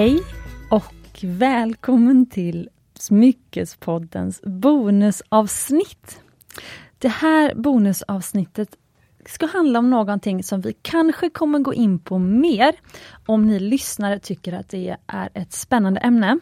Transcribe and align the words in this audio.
Hej 0.00 0.22
och 0.70 1.20
välkommen 1.22 2.26
till 2.26 2.68
Smyckespoddens 2.94 4.40
bonusavsnitt. 4.44 6.20
Det 6.98 7.08
här 7.08 7.54
bonusavsnittet 7.54 8.76
ska 9.26 9.46
handla 9.46 9.78
om 9.78 9.90
någonting 9.90 10.42
som 10.42 10.60
vi 10.60 10.72
kanske 10.82 11.30
kommer 11.30 11.58
gå 11.58 11.74
in 11.74 11.98
på 11.98 12.18
mer 12.18 12.74
om 13.26 13.46
ni 13.46 13.58
lyssnare 13.58 14.18
tycker 14.18 14.52
att 14.52 14.68
det 14.68 14.96
är 15.06 15.30
ett 15.34 15.52
spännande 15.52 16.00
ämne. 16.00 16.38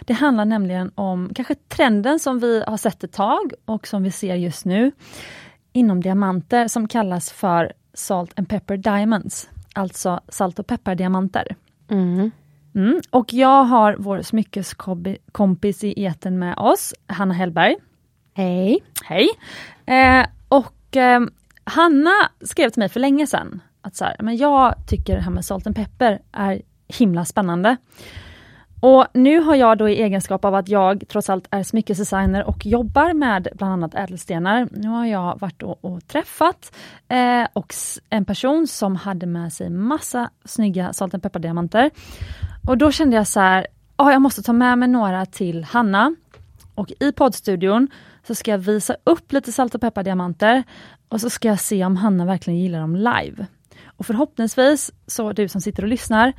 Det 0.00 0.12
handlar 0.12 0.44
nämligen 0.44 0.92
om 0.94 1.30
kanske 1.34 1.54
trenden 1.54 2.18
som 2.18 2.38
vi 2.38 2.64
har 2.66 2.76
sett 2.76 3.04
ett 3.04 3.12
tag 3.12 3.52
och 3.64 3.86
som 3.86 4.02
vi 4.02 4.10
ser 4.10 4.34
just 4.34 4.64
nu 4.64 4.92
inom 5.72 6.00
diamanter 6.00 6.68
som 6.68 6.88
kallas 6.88 7.30
för 7.30 7.72
Salt 7.94 8.38
and 8.38 8.48
Pepper 8.48 8.76
Diamonds, 8.76 9.50
alltså 9.74 10.20
salt 10.28 10.58
och 10.58 10.66
peppardiamanter. 10.66 11.56
Mm. 11.88 12.30
Mm. 12.74 13.00
Och 13.10 13.32
jag 13.32 13.64
har 13.64 13.96
vår 13.98 14.22
smyckeskompis 14.22 15.84
i 15.84 16.04
eten 16.04 16.38
med 16.38 16.58
oss, 16.58 16.94
Hanna 17.06 17.34
Hellberg. 17.34 17.76
Hej. 18.34 18.78
Hej! 19.04 19.28
Eh, 19.86 20.26
och 20.48 20.96
eh, 20.96 21.20
Hanna 21.64 22.30
skrev 22.40 22.70
till 22.70 22.80
mig 22.80 22.88
för 22.88 23.00
länge 23.00 23.26
sedan 23.26 23.62
att 23.82 23.96
så 23.96 24.04
här, 24.04 24.16
men 24.18 24.36
jag 24.36 24.74
tycker 24.86 25.16
det 25.16 25.22
här 25.22 25.30
med 25.30 25.44
salt 25.44 25.66
and 25.66 25.76
pepper 25.76 26.20
är 26.32 26.62
himla 26.88 27.24
spännande. 27.24 27.76
Och 28.80 29.06
nu 29.14 29.40
har 29.40 29.54
jag 29.54 29.78
då 29.78 29.88
i 29.88 30.02
egenskap 30.02 30.44
av 30.44 30.54
att 30.54 30.68
jag 30.68 31.04
trots 31.08 31.30
allt 31.30 31.48
är 31.50 31.62
smyckesdesigner 31.62 32.44
och 32.44 32.66
jobbar 32.66 33.12
med 33.12 33.48
bland 33.54 33.72
annat 33.72 33.94
ädelstenar. 33.94 34.68
Nu 34.72 34.88
har 34.88 35.06
jag 35.06 35.40
varit 35.40 35.62
och, 35.62 35.84
och 35.84 36.06
träffat 36.06 36.76
eh, 37.08 37.48
och 37.52 37.74
en 38.10 38.24
person 38.24 38.66
som 38.66 38.96
hade 38.96 39.26
med 39.26 39.52
sig 39.52 39.70
massa 39.70 40.30
snygga 40.44 40.92
salt 40.92 41.14
and 41.14 41.22
pepper-diamanter. 41.22 41.90
Och 42.70 42.78
då 42.78 42.90
kände 42.92 43.16
jag 43.16 43.26
så 43.26 43.40
här, 43.40 43.66
oh, 43.98 44.12
jag 44.12 44.22
måste 44.22 44.42
ta 44.42 44.52
med 44.52 44.78
mig 44.78 44.88
några 44.88 45.26
till 45.26 45.64
Hanna. 45.64 46.14
Och 46.74 46.92
i 47.00 47.12
poddstudion 47.12 47.88
så 48.26 48.34
ska 48.34 48.50
jag 48.50 48.58
visa 48.58 48.96
upp 49.04 49.32
lite 49.32 49.52
salt 49.52 49.74
och 49.74 49.80
peppardiamanter 49.80 50.62
och 51.08 51.20
så 51.20 51.30
ska 51.30 51.48
jag 51.48 51.60
se 51.60 51.84
om 51.84 51.96
Hanna 51.96 52.24
verkligen 52.24 52.60
gillar 52.60 52.80
dem 52.80 52.96
live. 52.96 53.46
Och 53.84 54.06
förhoppningsvis, 54.06 54.90
så 55.06 55.32
du 55.32 55.48
som 55.48 55.60
sitter 55.60 55.82
och 55.82 55.88
lyssnar, 55.88 56.32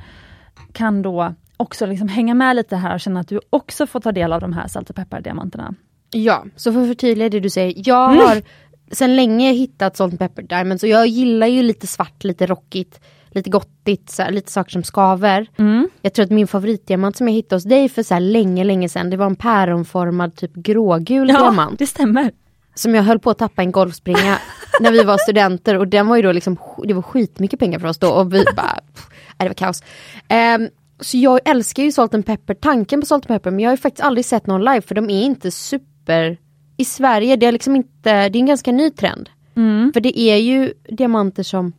kan 0.72 1.02
då 1.02 1.34
också 1.56 1.86
liksom 1.86 2.08
hänga 2.08 2.34
med 2.34 2.56
lite 2.56 2.76
här 2.76 2.94
och 2.94 3.00
känna 3.00 3.20
att 3.20 3.28
du 3.28 3.40
också 3.50 3.86
får 3.86 4.00
ta 4.00 4.12
del 4.12 4.32
av 4.32 4.40
de 4.40 4.52
här 4.52 4.68
salt 4.68 4.90
och 4.90 4.96
peppardiamanterna. 4.96 5.74
Ja, 6.10 6.44
så 6.56 6.72
för 6.72 6.82
att 6.82 6.88
förtydliga 6.88 7.28
det 7.28 7.40
du 7.40 7.50
säger. 7.50 7.74
Jag 7.88 8.12
Mm. 8.12 8.26
har 8.26 8.42
sedan 8.90 9.16
länge 9.16 9.52
hittat 9.52 9.96
Salt 9.96 10.12
and 10.12 10.18
Pepper 10.18 10.42
Diamonds 10.42 10.82
och 10.82 10.88
jag 10.88 11.06
gillar 11.06 11.46
ju 11.46 11.62
lite 11.62 11.86
svart, 11.86 12.24
lite 12.24 12.46
rockigt, 12.46 13.00
lite 13.34 13.50
gottigt, 13.50 14.10
så 14.10 14.22
här, 14.22 14.30
lite 14.30 14.52
saker 14.52 14.70
som 14.70 14.82
skaver. 14.82 15.46
Mm. 15.58 15.88
Jag 16.02 16.12
tror 16.12 16.24
att 16.24 16.30
min 16.30 16.46
favoritdiamant 16.46 17.16
som 17.16 17.28
jag 17.28 17.34
hittade 17.34 17.56
hos 17.56 17.64
dig 17.64 17.88
för 17.88 18.02
så 18.02 18.14
här 18.14 18.20
länge, 18.20 18.64
länge 18.64 18.88
sedan, 18.88 19.10
det 19.10 19.16
var 19.16 19.26
en 19.26 19.36
päronformad 19.36 20.36
typ 20.36 20.54
grågul 20.54 21.28
diamant. 21.28 21.78
det 21.78 21.86
stämmer. 21.86 22.32
Som 22.74 22.94
jag 22.94 23.02
höll 23.02 23.18
på 23.18 23.30
att 23.30 23.38
tappa 23.38 23.62
en 23.62 23.72
golfspringa 23.72 24.38
när 24.80 24.90
vi 24.90 25.02
var 25.02 25.18
studenter 25.18 25.78
och 25.78 25.88
den 25.88 26.06
var 26.06 26.16
ju 26.16 26.22
då 26.22 26.32
liksom, 26.32 26.56
det 26.84 26.94
var 26.94 27.02
skitmycket 27.02 27.60
pengar 27.60 27.78
för 27.78 27.88
oss 27.88 27.98
då 27.98 28.08
och 28.08 28.34
vi 28.34 28.44
bara, 28.56 28.80
pff, 28.94 29.06
det 29.36 29.48
var 29.48 29.54
kaos. 29.54 29.82
Ehm, 30.28 30.68
så 31.00 31.18
jag 31.18 31.40
älskar 31.44 31.82
ju 31.82 31.92
Salt 31.92 32.14
and 32.14 32.26
Pepper, 32.26 32.54
tanken 32.54 33.00
på 33.00 33.06
Salt 33.06 33.30
and 33.30 33.40
Pepper, 33.40 33.50
men 33.50 33.60
jag 33.60 33.68
har 33.70 33.76
ju 33.76 33.80
faktiskt 33.80 34.04
aldrig 34.04 34.24
sett 34.24 34.46
någon 34.46 34.64
live 34.64 34.80
för 34.80 34.94
de 34.94 35.10
är 35.10 35.22
inte 35.22 35.50
super 35.50 36.38
i 36.76 36.84
Sverige, 36.84 37.36
det 37.36 37.46
är 37.46 37.52
liksom 37.52 37.76
inte, 37.76 38.28
det 38.28 38.38
är 38.38 38.40
en 38.40 38.46
ganska 38.46 38.72
ny 38.72 38.90
trend. 38.90 39.30
Mm. 39.56 39.92
För 39.92 40.00
det 40.00 40.18
är 40.18 40.36
ju 40.36 40.72
diamanter 40.88 41.42
som 41.42 41.72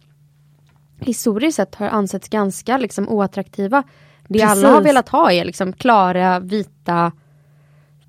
historiskt 1.05 1.55
sett 1.55 1.75
har 1.75 1.87
ansetts 1.87 2.29
ganska 2.29 2.77
liksom 2.77 3.09
oattraktiva. 3.09 3.83
Det 4.27 4.39
Precis. 4.39 4.63
alla 4.63 4.73
har 4.73 4.81
velat 4.81 5.09
ha 5.09 5.31
är 5.31 5.45
liksom 5.45 5.73
klara, 5.73 6.39
vita, 6.39 7.11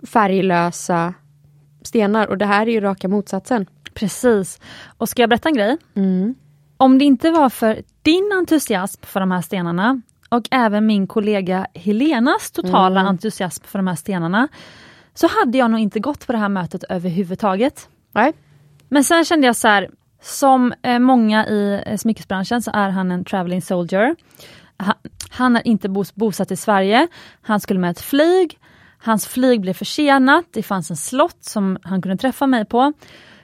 färglösa 0.07 1.15
stenar 1.83 2.27
och 2.27 2.39
det 2.39 2.47
här 2.47 2.67
är 2.67 2.73
ju 2.73 2.81
raka 2.81 3.09
motsatsen. 3.09 3.67
Precis. 3.95 4.61
Och 4.99 5.09
ska 5.09 5.23
jag 5.23 5.29
berätta 5.31 5.49
en 5.49 5.55
grej? 5.55 5.77
Mm. 5.95 6.35
Om 6.77 6.99
det 6.99 7.05
inte 7.05 7.31
var 7.31 7.51
för 7.51 7.83
din 8.03 8.31
entusiasm 8.39 9.03
för 9.03 9.21
de 9.21 9.31
här 9.31 9.43
stenarna 9.43 10.01
och 10.29 10.49
även 10.51 10.87
min 10.87 11.07
kollega 11.07 11.67
Helenas 11.75 12.51
totala 12.51 13.01
Mm. 13.01 13.11
entusiasm 13.11 13.65
för 13.67 13.79
de 13.79 13.87
här 13.87 13.95
stenarna, 13.95 14.49
så 15.15 15.29
hade 15.29 15.59
jag 15.59 15.71
nog 15.71 15.81
inte 15.81 16.01
gått 16.01 16.27
på 16.27 16.33
det 16.33 16.39
här 16.39 16.49
mötet 16.49 16.85
överhuvudtaget. 16.89 17.89
Nej. 18.13 18.33
Men 18.89 19.05
sen 19.05 19.25
kände 19.25 19.47
jag 19.47 19.57
så 19.57 19.69
här, 19.69 19.91
som 20.25 20.75
eh, 20.83 20.99
många 20.99 21.47
i 21.47 21.83
eh, 21.87 21.97
smyckesbranschen 21.97 22.63
så 22.63 22.71
är 22.75 22.89
han 22.89 23.11
en 23.11 23.25
traveling 23.25 23.63
soldier. 23.63 24.17
Han, 25.31 25.57
är 25.57 25.67
inte 25.67 25.89
bos, 25.89 26.15
bosatt 26.15 26.51
i 26.51 26.57
Sverige, 26.57 27.09
han 27.43 27.61
skulle 27.61 27.81
med 27.81 27.91
ett 27.91 28.01
flyg, 28.01 28.59
hans 28.99 29.27
flyg 29.27 29.61
blev 29.61 29.73
försenat, 29.73 30.45
det 30.51 30.63
fanns 30.63 30.91
en 30.91 30.97
slott 30.97 31.45
som 31.45 31.79
han 31.83 32.03
kunde 32.03 32.17
träffa 32.17 32.47
mig 32.47 32.65
på. 32.65 32.93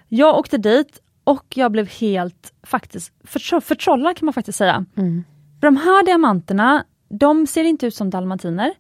Jag 0.08 0.38
åkte 0.38 0.58
dit 0.58 0.98
och 1.24 1.44
jag 1.54 1.72
blev 1.72 1.88
helt 1.88 2.52
faktiskt 2.62 3.12
förtro, 3.24 3.60
förtrollad 3.60 4.16
kan 4.16 4.26
man 4.26 4.32
faktiskt 4.32 4.58
säga. 4.58 4.84
Mm. 4.96 5.24
De 5.60 5.76
här 5.76 6.04
diamanterna, 6.04 6.84
de 7.08 7.46
ser 7.46 7.64
inte 7.64 7.86
ut 7.86 7.94
som 7.94 8.10
dalmatiner, 8.10 8.74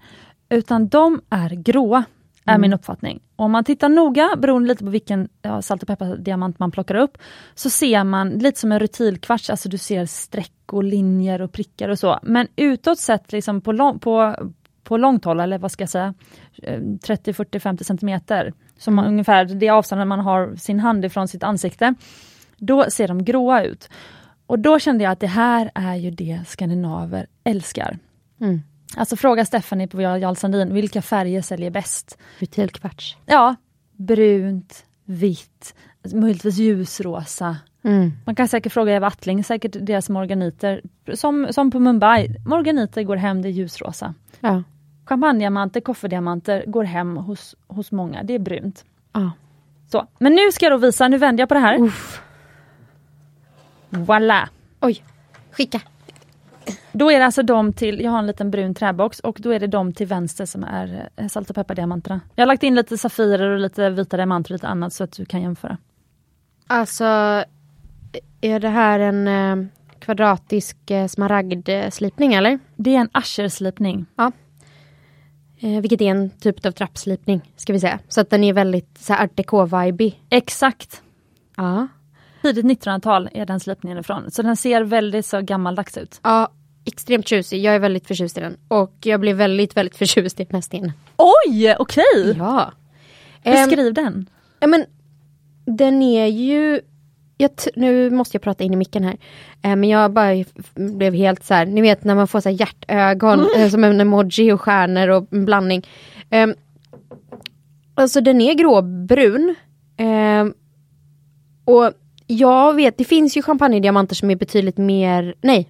utan 0.48 0.88
de 0.88 1.20
är 1.30 1.50
gråa, 1.50 2.04
är 2.44 2.58
min 2.58 2.72
uppfattning. 2.72 3.20
Om 3.36 3.50
man 3.50 3.64
tittar 3.64 3.88
noga, 3.88 4.36
beroende 4.38 4.68
lite 4.68 4.84
på 4.84 4.90
vilken 4.90 5.28
ja, 5.42 5.62
salt 5.62 5.82
och 5.82 5.88
peppardiamant 5.88 6.58
man 6.58 6.70
plockar 6.70 6.94
upp, 6.94 7.18
så 7.54 7.70
ser 7.70 8.04
man 8.04 8.30
lite 8.30 8.60
som 8.60 8.72
en 8.72 8.78
rutilkvarts, 8.78 9.50
alltså 9.50 9.68
du 9.68 9.78
ser 9.78 10.06
streck 10.06 10.72
och 10.72 10.84
linjer 10.84 11.42
och 11.42 11.52
prickar 11.52 11.88
och 11.88 11.98
så. 11.98 12.18
Men 12.22 12.46
utåt 12.56 12.98
sett 12.98 13.32
liksom 13.32 13.60
på, 13.60 13.72
lång, 13.72 13.98
på, 13.98 14.36
på 14.84 14.96
långt 14.96 15.24
håll, 15.24 15.40
eller 15.40 15.58
vad 15.58 15.72
ska 15.72 15.82
jag 15.82 15.90
säga, 15.90 16.14
eh, 16.62 16.80
30, 17.02 17.32
40, 17.32 17.60
50 17.60 17.84
centimeter, 17.84 18.52
som 18.78 18.94
man, 18.94 19.06
ungefär 19.06 19.44
det 19.44 19.68
avståndet 19.68 20.08
man 20.08 20.20
har 20.20 20.56
sin 20.56 20.80
hand 20.80 21.04
ifrån 21.04 21.28
sitt 21.28 21.42
ansikte, 21.42 21.94
då 22.56 22.84
ser 22.90 23.08
de 23.08 23.24
gråa 23.24 23.62
ut. 23.62 23.88
Och 24.46 24.58
då 24.58 24.78
kände 24.78 25.04
jag 25.04 25.10
att 25.10 25.20
det 25.20 25.26
här 25.26 25.70
är 25.74 25.94
ju 25.94 26.10
det 26.10 26.40
skandinaver 26.46 27.26
älskar. 27.44 27.98
Mm. 28.40 28.62
Alltså 28.96 29.16
fråga 29.16 29.44
Stephanie 29.44 29.86
på 29.86 30.00
Jarl 30.02 30.34
Sandin, 30.34 30.74
vilka 30.74 31.02
färger 31.02 31.42
säljer 31.42 31.70
bäst? 31.70 32.18
Rutilkvarts. 32.38 33.16
Ja, 33.26 33.56
brunt, 33.92 34.84
vitt, 35.04 35.74
möjligtvis 36.14 36.58
ljusrosa. 36.58 37.56
Mm. 37.82 38.12
Man 38.26 38.34
kan 38.34 38.48
säkert 38.48 38.72
fråga 38.72 38.92
Eva 38.92 39.06
Attling, 39.06 39.44
säkert 39.44 39.76
deras 39.80 40.08
morganiter. 40.08 40.82
Som, 41.14 41.46
som 41.50 41.70
på 41.70 41.78
Mumbai, 41.80 42.28
morganiter 42.46 43.02
går 43.02 43.16
hem, 43.16 43.42
det 43.42 43.48
är 43.48 43.52
ljusrosa. 43.52 44.14
Ja. 44.40 44.62
Champagnediamanter, 45.04 45.80
kofferddiamanter 45.80 46.64
går 46.66 46.84
hem 46.84 47.16
hos, 47.16 47.54
hos 47.66 47.92
många, 47.92 48.22
det 48.22 48.34
är 48.34 48.38
brunt. 48.38 48.84
ja. 49.12 49.32
Så, 49.92 50.06
men 50.18 50.34
nu 50.34 50.52
ska 50.52 50.64
jag 50.64 50.72
då 50.72 50.76
visa, 50.76 51.08
nu 51.08 51.18
vänder 51.18 51.42
jag 51.42 51.48
på 51.48 51.54
det 51.54 51.60
här. 51.60 51.80
Uff. 51.80 52.22
Voilà! 53.90 54.48
Oj, 54.80 55.04
skicka. 55.50 55.80
Då 56.92 57.10
är 57.10 57.18
det 57.18 57.24
alltså 57.24 57.42
de 57.42 57.72
till, 57.72 58.00
jag 58.00 58.10
har 58.10 58.18
en 58.18 58.26
liten 58.26 58.50
brun 58.50 58.74
träbox 58.74 59.20
och 59.20 59.38
då 59.40 59.50
är 59.50 59.60
det 59.60 59.66
de 59.66 59.92
till 59.92 60.06
vänster 60.06 60.46
som 60.46 60.64
är 60.64 61.08
eh, 61.16 61.28
salt 61.28 61.50
och 61.50 61.56
peppardiamanterna. 61.56 62.20
Jag 62.34 62.42
har 62.42 62.46
lagt 62.46 62.62
in 62.62 62.74
lite 62.74 62.98
safirer 62.98 63.50
och 63.50 63.58
lite 63.58 63.90
vita 63.90 64.16
diamanter 64.16 64.50
och 64.50 64.54
lite 64.54 64.68
annat 64.68 64.92
så 64.92 65.04
att 65.04 65.12
du 65.12 65.24
kan 65.24 65.42
jämföra. 65.42 65.76
Alltså, 66.66 67.04
är 68.40 68.60
det 68.60 68.68
här 68.68 69.00
en 69.00 69.28
eh, 69.28 69.66
kvadratisk 69.98 70.90
eh, 70.90 71.06
smaragdslipning 71.06 72.34
eller? 72.34 72.58
Det 72.76 72.96
är 72.96 73.00
en 73.00 73.10
asherslipning. 73.12 74.06
Eh, 75.60 75.80
vilket 75.80 76.00
är 76.00 76.10
en 76.10 76.30
typ 76.30 76.66
av 76.66 76.70
trappslipning, 76.70 77.52
ska 77.56 77.72
vi 77.72 77.80
säga. 77.80 77.98
Så 78.08 78.20
att 78.20 78.30
den 78.30 78.44
är 78.44 78.52
väldigt 78.52 78.98
så 78.98 79.12
här 79.12 79.24
art 79.24 79.36
deco-vibey. 79.36 80.12
Exakt. 80.30 81.02
Ja. 81.56 81.88
Tidigt 82.42 82.64
1900-tal 82.64 83.28
är 83.32 83.46
den 83.46 83.60
slipningen 83.60 83.98
ifrån. 83.98 84.30
Så 84.30 84.42
den 84.42 84.56
ser 84.56 84.82
väldigt 84.82 85.26
så 85.26 85.40
gammaldags 85.40 85.96
ut. 85.98 86.20
Ja, 86.22 86.48
extremt 86.92 87.28
tjusig. 87.28 87.62
Jag 87.62 87.74
är 87.74 87.78
väldigt 87.78 88.06
förtjust 88.06 88.38
i 88.38 88.40
den. 88.40 88.56
Och 88.68 88.96
jag 89.02 89.20
blev 89.20 89.36
väldigt, 89.36 89.76
väldigt 89.76 89.96
förtjust 89.96 90.40
i 90.40 90.62
stenen. 90.62 90.92
Oj, 91.16 91.74
okej! 91.78 92.36
Ja. 92.38 92.72
Ehm, 93.42 93.68
Beskriv 93.68 93.94
den. 93.94 94.30
Ja 94.60 94.66
men 94.66 94.84
den 95.66 96.02
är 96.02 96.26
ju 96.26 96.80
nu 97.76 98.10
måste 98.10 98.34
jag 98.34 98.42
prata 98.42 98.64
in 98.64 98.72
i 98.72 98.76
micken 98.76 99.04
här. 99.04 99.16
Eh, 99.62 99.76
men 99.76 99.84
jag 99.84 100.12
bara 100.12 100.44
blev 100.74 101.14
helt 101.14 101.44
så 101.44 101.54
här, 101.54 101.66
ni 101.66 101.80
vet 101.80 102.04
när 102.04 102.14
man 102.14 102.28
får 102.28 102.40
så 102.40 102.48
här 102.48 102.56
hjärtögon 102.56 103.46
eh, 103.56 103.68
som 103.68 103.84
en 103.84 104.00
emoji 104.00 104.52
och 104.52 104.60
stjärnor 104.60 105.08
och 105.08 105.28
en 105.30 105.44
blandning. 105.44 105.86
Eh, 106.30 106.48
alltså 107.94 108.20
den 108.20 108.40
är 108.40 108.54
gråbrun. 108.54 109.54
Eh, 109.96 110.46
och 111.64 111.92
jag 112.26 112.74
vet, 112.74 112.98
det 112.98 113.04
finns 113.04 113.36
ju 113.36 113.42
champagnediamanter 113.42 114.14
som 114.14 114.30
är 114.30 114.36
betydligt 114.36 114.78
mer, 114.78 115.34
nej, 115.40 115.68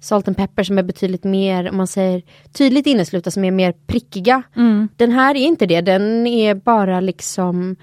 salt 0.00 0.28
and 0.28 0.36
pepper 0.36 0.62
som 0.62 0.78
är 0.78 0.82
betydligt 0.82 1.24
mer, 1.24 1.70
om 1.70 1.76
man 1.76 1.86
säger 1.86 2.22
tydligt 2.52 2.86
inneslutna 2.86 3.30
som 3.30 3.44
är 3.44 3.50
mer 3.50 3.74
prickiga. 3.86 4.42
Mm. 4.56 4.88
Den 4.96 5.12
här 5.12 5.34
är 5.34 5.40
inte 5.40 5.66
det, 5.66 5.80
den 5.80 6.26
är 6.26 6.54
bara 6.54 7.00
liksom 7.00 7.76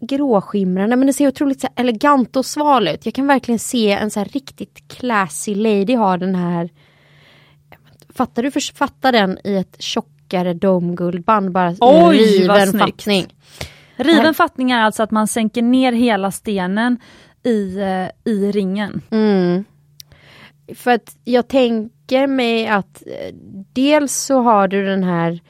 gråskimrande 0.00 0.96
men 0.96 1.06
den 1.06 1.14
ser 1.14 1.28
otroligt 1.28 1.60
så 1.60 1.68
elegant 1.76 2.36
och 2.36 2.46
sval 2.46 2.88
ut. 2.88 3.06
Jag 3.06 3.14
kan 3.14 3.26
verkligen 3.26 3.58
se 3.58 3.90
en 3.90 4.10
så 4.10 4.20
här 4.20 4.24
riktigt 4.24 4.88
classy 4.88 5.54
lady 5.54 5.94
ha 5.94 6.16
den 6.16 6.34
här 6.34 6.70
fattar 8.14 8.42
du 8.42 8.50
författa 8.50 9.12
den 9.12 9.38
i 9.44 9.56
ett 9.56 9.76
tjockare 9.82 10.54
domguldband 10.54 11.52
bara 11.52 11.74
Oj, 11.80 12.16
riven 12.16 12.78
fattning. 12.78 13.34
Riven 13.96 14.34
fattning 14.34 14.70
är 14.70 14.80
alltså 14.80 15.02
att 15.02 15.10
man 15.10 15.28
sänker 15.28 15.62
ner 15.62 15.92
hela 15.92 16.30
stenen 16.30 16.98
i, 17.42 17.78
eh, 17.78 18.32
i 18.32 18.52
ringen. 18.52 19.02
Mm. 19.10 19.64
För 20.74 20.90
att 20.90 21.16
jag 21.24 21.48
tänker 21.48 22.26
mig 22.26 22.68
att 22.68 23.02
eh, 23.06 23.34
dels 23.72 24.12
så 24.12 24.40
har 24.40 24.68
du 24.68 24.86
den 24.86 25.04
här 25.04 25.40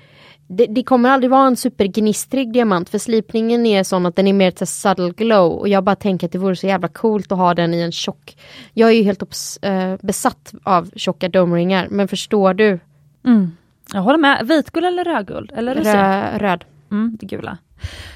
det, 0.56 0.67
det 0.67 0.82
kommer 0.82 1.11
aldrig 1.11 1.31
vara 1.31 1.47
en 1.47 1.56
supergnistrig 1.56 2.53
diamant 2.53 2.88
för 2.88 2.99
slipningen 2.99 3.67
är 3.67 3.82
sån 3.82 4.06
att 4.06 4.17
den 4.17 4.26
är 4.26 4.32
mer 4.32 4.50
till 4.50 4.67
subtle 4.67 5.11
glow 5.11 5.53
och 5.53 5.69
jag 5.69 5.85
bara 5.85 5.97
tänker 5.97 6.26
att 6.26 6.32
det 6.32 6.38
vore 6.38 6.56
så 6.56 6.67
jävla 6.67 6.88
coolt 6.88 7.32
att 7.32 7.38
ha 7.38 7.55
den 7.55 7.75
i 7.75 7.81
en 7.81 7.93
tjock. 7.93 8.37
Jag 8.73 8.91
är 8.91 8.94
ju 8.94 9.03
helt 9.03 9.23
eh, 9.62 9.94
besatt 10.00 10.55
av 10.62 10.91
tjocka 10.97 11.29
domringar 11.29 11.88
men 11.91 12.08
förstår 12.08 12.55
du? 12.55 12.81
Mm. 13.25 13.53
Jag 13.93 14.00
håller 14.00 14.19
med. 14.19 14.47
Vitguld 14.47 14.87
eller 14.87 15.05
rödguld? 15.05 15.53
Eller? 15.56 15.75
Rö, 15.75 16.38
röd. 16.38 16.65
Mm, 16.91 17.17
det 17.20 17.26
gula. 17.26 17.58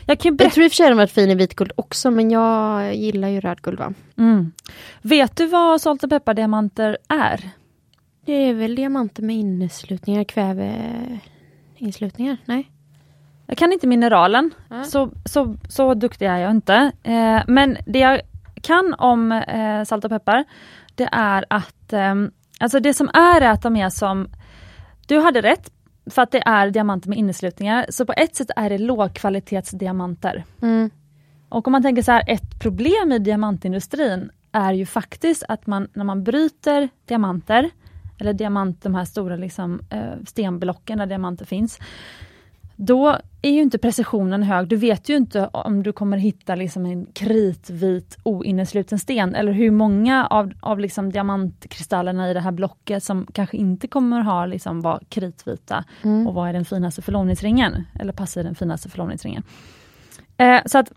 Jag 0.07 0.19
kan 0.19 0.37
Jag 0.39 0.53
tror 0.53 0.65
i 0.65 0.69
och 0.69 0.73
för 0.73 0.77
sig 0.77 0.89
den 0.89 0.97
varit 0.97 1.11
fin 1.11 1.31
i 1.31 1.35
vitguld 1.35 1.73
också 1.77 2.11
men 2.11 2.31
jag 2.31 2.95
gillar 2.95 3.29
ju 3.29 3.41
rödguld. 3.41 3.81
Mm. 4.19 4.53
Vet 5.03 5.37
du 5.37 5.47
vad 5.47 5.81
salt 5.81 6.05
och 6.05 6.11
peppardiamanter 6.11 6.99
är? 7.09 7.51
Det 8.27 8.33
är 8.33 8.55
väl 8.55 8.75
diamanter 8.75 9.23
med 9.23 9.37
inneslutningar, 9.37 10.25
kväve 10.25 10.75
inslutningar? 11.77 12.37
Nej? 12.45 12.71
Jag 13.47 13.57
kan 13.59 13.73
inte 13.73 13.87
mineralen, 13.87 14.51
Ja. 14.69 14.85
så, 14.85 15.11
så, 15.25 15.57
så 15.69 15.95
duktig 15.95 16.27
är 16.27 16.37
jag 16.39 16.51
inte. 16.51 16.93
Eh, 17.03 17.43
men 17.47 17.77
det 17.87 17.99
jag 17.99 18.21
kan 18.63 18.95
om 18.99 19.33
eh, 19.33 19.85
salt 19.85 20.05
och 20.05 20.11
peppar, 20.11 20.45
det 20.95 21.09
är 21.13 21.45
att 21.51 21.93
eh, 21.93 22.15
alltså 22.61 22.81
det 22.81 22.95
som 22.95 23.09
är 23.15 23.41
är 23.41 23.51
att 23.51 23.63
de 23.63 23.77
är 23.77 23.91
som, 23.91 24.29
du 25.07 25.19
hade 25.19 25.41
rätt, 25.43 25.73
för 26.11 26.23
att 26.23 26.31
det 26.31 26.43
är 26.47 26.71
diamanter 26.71 27.09
med 27.09 27.19
inneslutningar, 27.19 27.87
så 27.89 28.07
på 28.07 28.13
ett 28.17 28.37
sätt 28.37 28.51
är 28.57 28.71
det 28.71 28.79
lågkvalitetsdiamanter. 28.79 30.45
Mm. 30.63 30.91
Och 31.49 31.67
om 31.67 31.73
man 31.73 31.83
tänker 31.83 32.03
så 32.03 32.13
här, 32.13 32.25
ett 32.27 32.61
problem 32.61 33.13
i 33.13 33.19
diamantindustrin 33.19 34.31
är 34.53 34.73
ju 34.73 34.87
faktiskt 34.87 35.43
att 35.49 35.67
man 35.67 35.89
när 35.95 36.05
man 36.05 36.25
bryter 36.25 36.89
diamanter, 37.05 37.71
eller 38.19 38.33
diamant, 38.33 38.83
de 38.83 38.95
här 38.95 39.05
stora 39.05 39.37
liksom, 39.37 39.81
eh, 39.91 40.25
stenblocken 40.27 40.99
där 40.99 41.07
diamanter 41.07 41.45
finns, 41.45 41.79
då 42.77 43.19
är 43.43 43.51
ju 43.51 43.63
inte 43.63 43.79
precisionen 43.79 44.43
hög. 44.43 44.69
Du 44.69 44.77
vet 44.77 45.09
ju 45.09 45.17
inte 45.17 45.47
om 45.47 45.83
du 45.83 45.93
kommer 45.93 46.17
hitta 46.17 46.55
liksom 46.55 46.87
en 46.87 47.07
kritvit 47.07 48.19
oinnesluten 48.23 48.99
sten 48.99 49.35
eller 49.35 49.53
hur 49.53 49.71
många 49.71 50.27
av, 50.27 50.53
av 50.61 50.81
liksom 50.81 51.13
diamantkristallerna 51.13 52.31
i 52.31 52.35
det 52.35 52.41
här 52.41 52.53
blocket 52.53 53.03
som 53.03 53.27
kanske 53.33 53.57
inte 53.57 53.89
kommer 53.89 54.21
ha 54.21 54.47
liksom 54.47 54.81
vara 54.81 55.01
kritvita 55.09 55.85
och 56.27 56.35
vad 56.35 56.49
är 56.49 56.53
den 56.53 56.65
finaste 56.65 57.03
förlovningsringen 57.03 57.85
eller 58.01 58.13
passar 58.13 58.41
i 58.41 58.45
den 58.45 58.55
finaste 58.55 58.89
förlovningsringen. 58.89 59.43
Eh, 60.37 60.61
så 60.67 60.79
att 60.79 60.93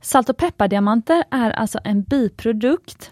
Salt 0.00 0.28
och 0.28 0.36
peppardiamanter 0.36 1.24
är 1.30 1.50
alltså 1.50 1.78
en 1.84 2.02
biprodukt 2.02 3.10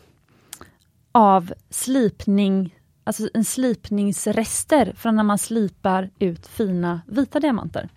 av 1.12 1.52
slipning, 1.70 2.74
alltså 3.04 3.28
en 3.34 3.44
slipningsrester 3.44 4.92
från 4.96 5.16
när 5.16 5.22
man 5.22 5.38
slipar 5.38 6.10
ut 6.18 6.46
fina 6.46 7.00
vita 7.06 7.40
diamanter. 7.40 7.88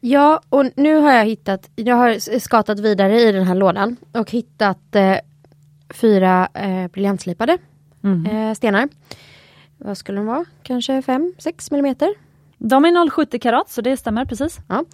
Ja, 0.00 0.40
och 0.48 0.64
nu 0.76 0.94
har 0.94 1.12
jag 1.12 1.24
hittat, 1.24 1.70
jag 1.74 1.96
har 1.96 2.38
skatat 2.38 2.80
vidare 2.80 3.20
i 3.20 3.32
den 3.32 3.44
här 3.44 3.54
lådan 3.54 3.96
och 4.12 4.30
hittat 4.30 4.96
eh, 4.96 5.16
fyra 5.94 6.48
eh, 6.54 6.88
briljantslipade 6.88 7.58
eh, 8.32 8.54
stenar. 8.54 8.88
Vad 9.78 9.98
skulle 9.98 10.18
de 10.18 10.26
vara? 10.26 10.44
Kanske 10.62 11.00
5-6 11.00 11.72
millimeter? 11.72 12.14
De 12.58 12.84
är 12.84 12.88
0,70 12.88 13.38
karat 13.38 13.70
så 13.70 13.80
det 13.80 13.96
stämmer 13.96 14.24
precis. 14.24 14.58
Ja. 14.68 14.84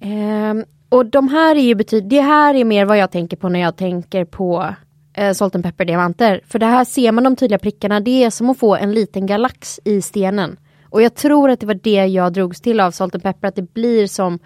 Ehm, 0.00 0.64
och 0.88 1.06
de 1.06 1.28
här 1.28 1.56
är 1.56 1.60
ju 1.60 1.74
betyd 1.74 2.04
det 2.04 2.20
här 2.20 2.54
är 2.54 2.64
mer 2.64 2.84
vad 2.84 2.98
jag 2.98 3.10
tänker 3.10 3.36
på 3.36 3.48
när 3.48 3.60
jag 3.60 3.76
tänker 3.76 4.24
på 4.24 4.74
eh, 5.14 5.32
salt 5.32 5.54
and 5.54 5.64
pepper 5.64 5.84
diamanter. 5.84 6.40
För 6.46 6.58
det 6.58 6.66
här 6.66 6.84
ser 6.84 7.12
man 7.12 7.24
de 7.24 7.36
tydliga 7.36 7.58
prickarna, 7.58 8.00
det 8.00 8.24
är 8.24 8.30
som 8.30 8.50
att 8.50 8.58
få 8.58 8.76
en 8.76 8.92
liten 8.92 9.26
galax 9.26 9.80
i 9.84 10.02
stenen. 10.02 10.56
Och 10.84 11.02
jag 11.02 11.14
tror 11.14 11.50
att 11.50 11.60
det 11.60 11.66
var 11.66 11.80
det 11.82 12.06
jag 12.06 12.32
drogs 12.32 12.60
till 12.60 12.80
av 12.80 12.90
salt 12.90 13.14
and 13.14 13.22
pepper, 13.22 13.48
att 13.48 13.56
det 13.56 13.74
blir 13.74 14.06
som 14.06 14.38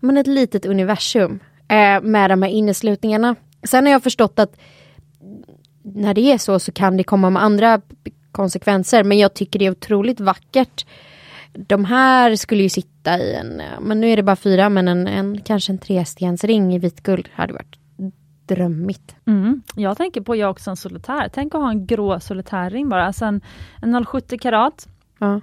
men 0.00 0.16
ett 0.16 0.26
litet 0.26 0.66
universum 0.66 1.40
eh, 1.68 2.00
med 2.02 2.30
de 2.30 2.42
här 2.42 2.50
inneslutningarna. 2.50 3.36
Sen 3.62 3.86
har 3.86 3.92
jag 3.92 4.02
förstått 4.02 4.38
att 4.38 4.56
när 5.82 6.14
det 6.14 6.32
är 6.32 6.38
så 6.38 6.58
så 6.58 6.72
kan 6.72 6.96
det 6.96 7.04
komma 7.04 7.30
med 7.30 7.42
andra 7.42 7.80
konsekvenser 8.32 9.04
men 9.04 9.18
jag 9.18 9.34
tycker 9.34 9.58
det 9.58 9.66
är 9.66 9.70
otroligt 9.70 10.20
vackert. 10.20 10.86
De 11.52 11.84
här 11.84 12.36
skulle 12.36 12.62
ju 12.62 12.68
sitta 12.68 13.18
i 13.18 13.34
en, 13.34 13.60
eh, 13.60 13.80
men 13.80 14.00
nu 14.00 14.10
är 14.10 14.16
det 14.16 14.22
bara 14.22 14.36
fyra 14.36 14.68
men 14.68 14.88
en, 14.88 15.06
en 15.06 15.40
kanske 15.40 15.72
en 15.72 15.78
trestensring 15.78 16.74
i 16.74 16.78
vitguld 16.78 17.28
hade 17.32 17.52
varit 17.52 17.78
drömmigt. 18.48 19.14
Mm. 19.26 19.62
Jag 19.74 19.96
tänker 19.96 20.20
på 20.20 20.36
jag 20.36 20.50
också 20.50 20.70
en 20.70 20.76
solitär. 20.76 21.28
Tänk 21.34 21.54
att 21.54 21.60
ha 21.60 21.70
en 21.70 21.86
grå 21.86 22.20
solitärring 22.20 22.88
bara. 22.88 23.06
Alltså 23.06 23.24
en, 23.24 23.40
en 23.82 23.96
0,70 23.96 24.38
karat 24.38 24.88
Ja. 25.18 25.40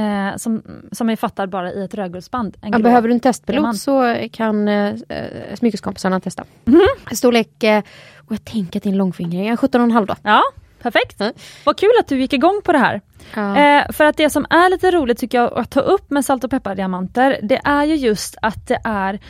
eh, 0.00 0.36
som, 0.36 0.62
som 0.92 1.10
är 1.10 1.16
fattad 1.16 1.48
bara 1.50 1.72
i 1.72 1.84
ett 1.84 1.94
rödguldsband. 1.94 2.56
Ja, 2.62 2.78
behöver 2.78 3.08
du 3.08 3.14
en 3.14 3.20
testpilot 3.20 3.56
diamant. 3.56 3.80
så 3.80 4.16
kan 4.32 4.68
eh, 4.68 4.94
eh, 5.08 5.54
smyckeskompisarna 5.54 6.20
testa. 6.20 6.44
Storlek, 7.12 7.62
eh, 7.62 7.82
och 8.26 8.32
jag 8.32 8.44
tänker 8.44 8.78
att 8.80 8.86
är 8.86 8.90
en 8.90 8.96
långfingring, 8.98 9.46
en 9.46 9.56
17,5 9.56 10.06
då. 10.06 10.14
Ja, 10.22 10.42
perfekt. 10.82 11.16
Ja. 11.20 11.32
Vad 11.64 11.78
kul 11.78 11.90
att 12.00 12.08
du 12.08 12.20
gick 12.20 12.32
igång 12.32 12.60
på 12.64 12.72
det 12.72 12.78
här. 12.78 13.00
Ja. 13.34 13.56
Eh, 13.56 13.92
för 13.92 14.04
att 14.04 14.16
det 14.16 14.30
som 14.30 14.46
är 14.50 14.70
lite 14.70 14.90
roligt 14.90 15.18
tycker 15.18 15.38
jag 15.38 15.58
att 15.58 15.70
ta 15.70 15.80
upp 15.80 16.10
med 16.10 16.24
salt 16.24 16.44
och 16.44 16.50
peppardiamanter, 16.50 17.38
det 17.42 17.60
är 17.64 17.84
ju 17.84 17.94
just 17.94 18.36
att 18.42 18.66
det 18.68 18.78
är 18.84 19.20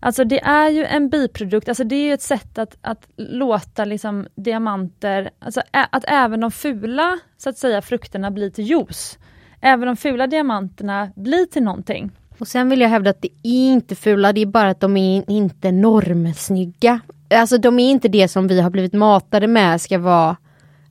Alltså 0.00 0.24
det 0.24 0.40
är 0.40 0.70
ju 0.70 0.84
en 0.84 1.08
biprodukt, 1.08 1.68
alltså 1.68 1.84
det 1.84 1.96
är 1.96 2.04
ju 2.04 2.12
ett 2.12 2.22
sätt 2.22 2.58
att, 2.58 2.76
att 2.80 3.08
låta 3.16 3.84
liksom 3.84 4.26
diamanter, 4.34 5.30
alltså 5.38 5.62
att 5.70 6.04
även 6.08 6.40
de 6.40 6.50
fula 6.50 7.18
så 7.36 7.50
att 7.50 7.58
säga 7.58 7.82
frukterna 7.82 8.30
blir 8.30 8.50
till 8.50 8.64
juice. 8.64 9.18
Även 9.60 9.86
de 9.86 9.96
fula 9.96 10.26
diamanterna 10.26 11.10
blir 11.16 11.46
till 11.46 11.62
någonting. 11.62 12.10
Och 12.38 12.48
sen 12.48 12.68
vill 12.68 12.80
jag 12.80 12.88
hävda 12.88 13.10
att 13.10 13.22
det 13.22 13.28
är 13.42 13.72
inte 13.72 13.94
fula, 13.94 14.32
det 14.32 14.40
är 14.40 14.46
bara 14.46 14.70
att 14.70 14.80
de 14.80 14.96
är 14.96 15.30
inte 15.30 15.72
normsnygga. 15.72 17.00
Alltså 17.34 17.58
de 17.58 17.78
är 17.78 17.90
inte 17.90 18.08
det 18.08 18.28
som 18.28 18.48
vi 18.48 18.60
har 18.60 18.70
blivit 18.70 18.92
matade 18.92 19.46
med 19.46 19.80
ska 19.80 19.98
vara 19.98 20.36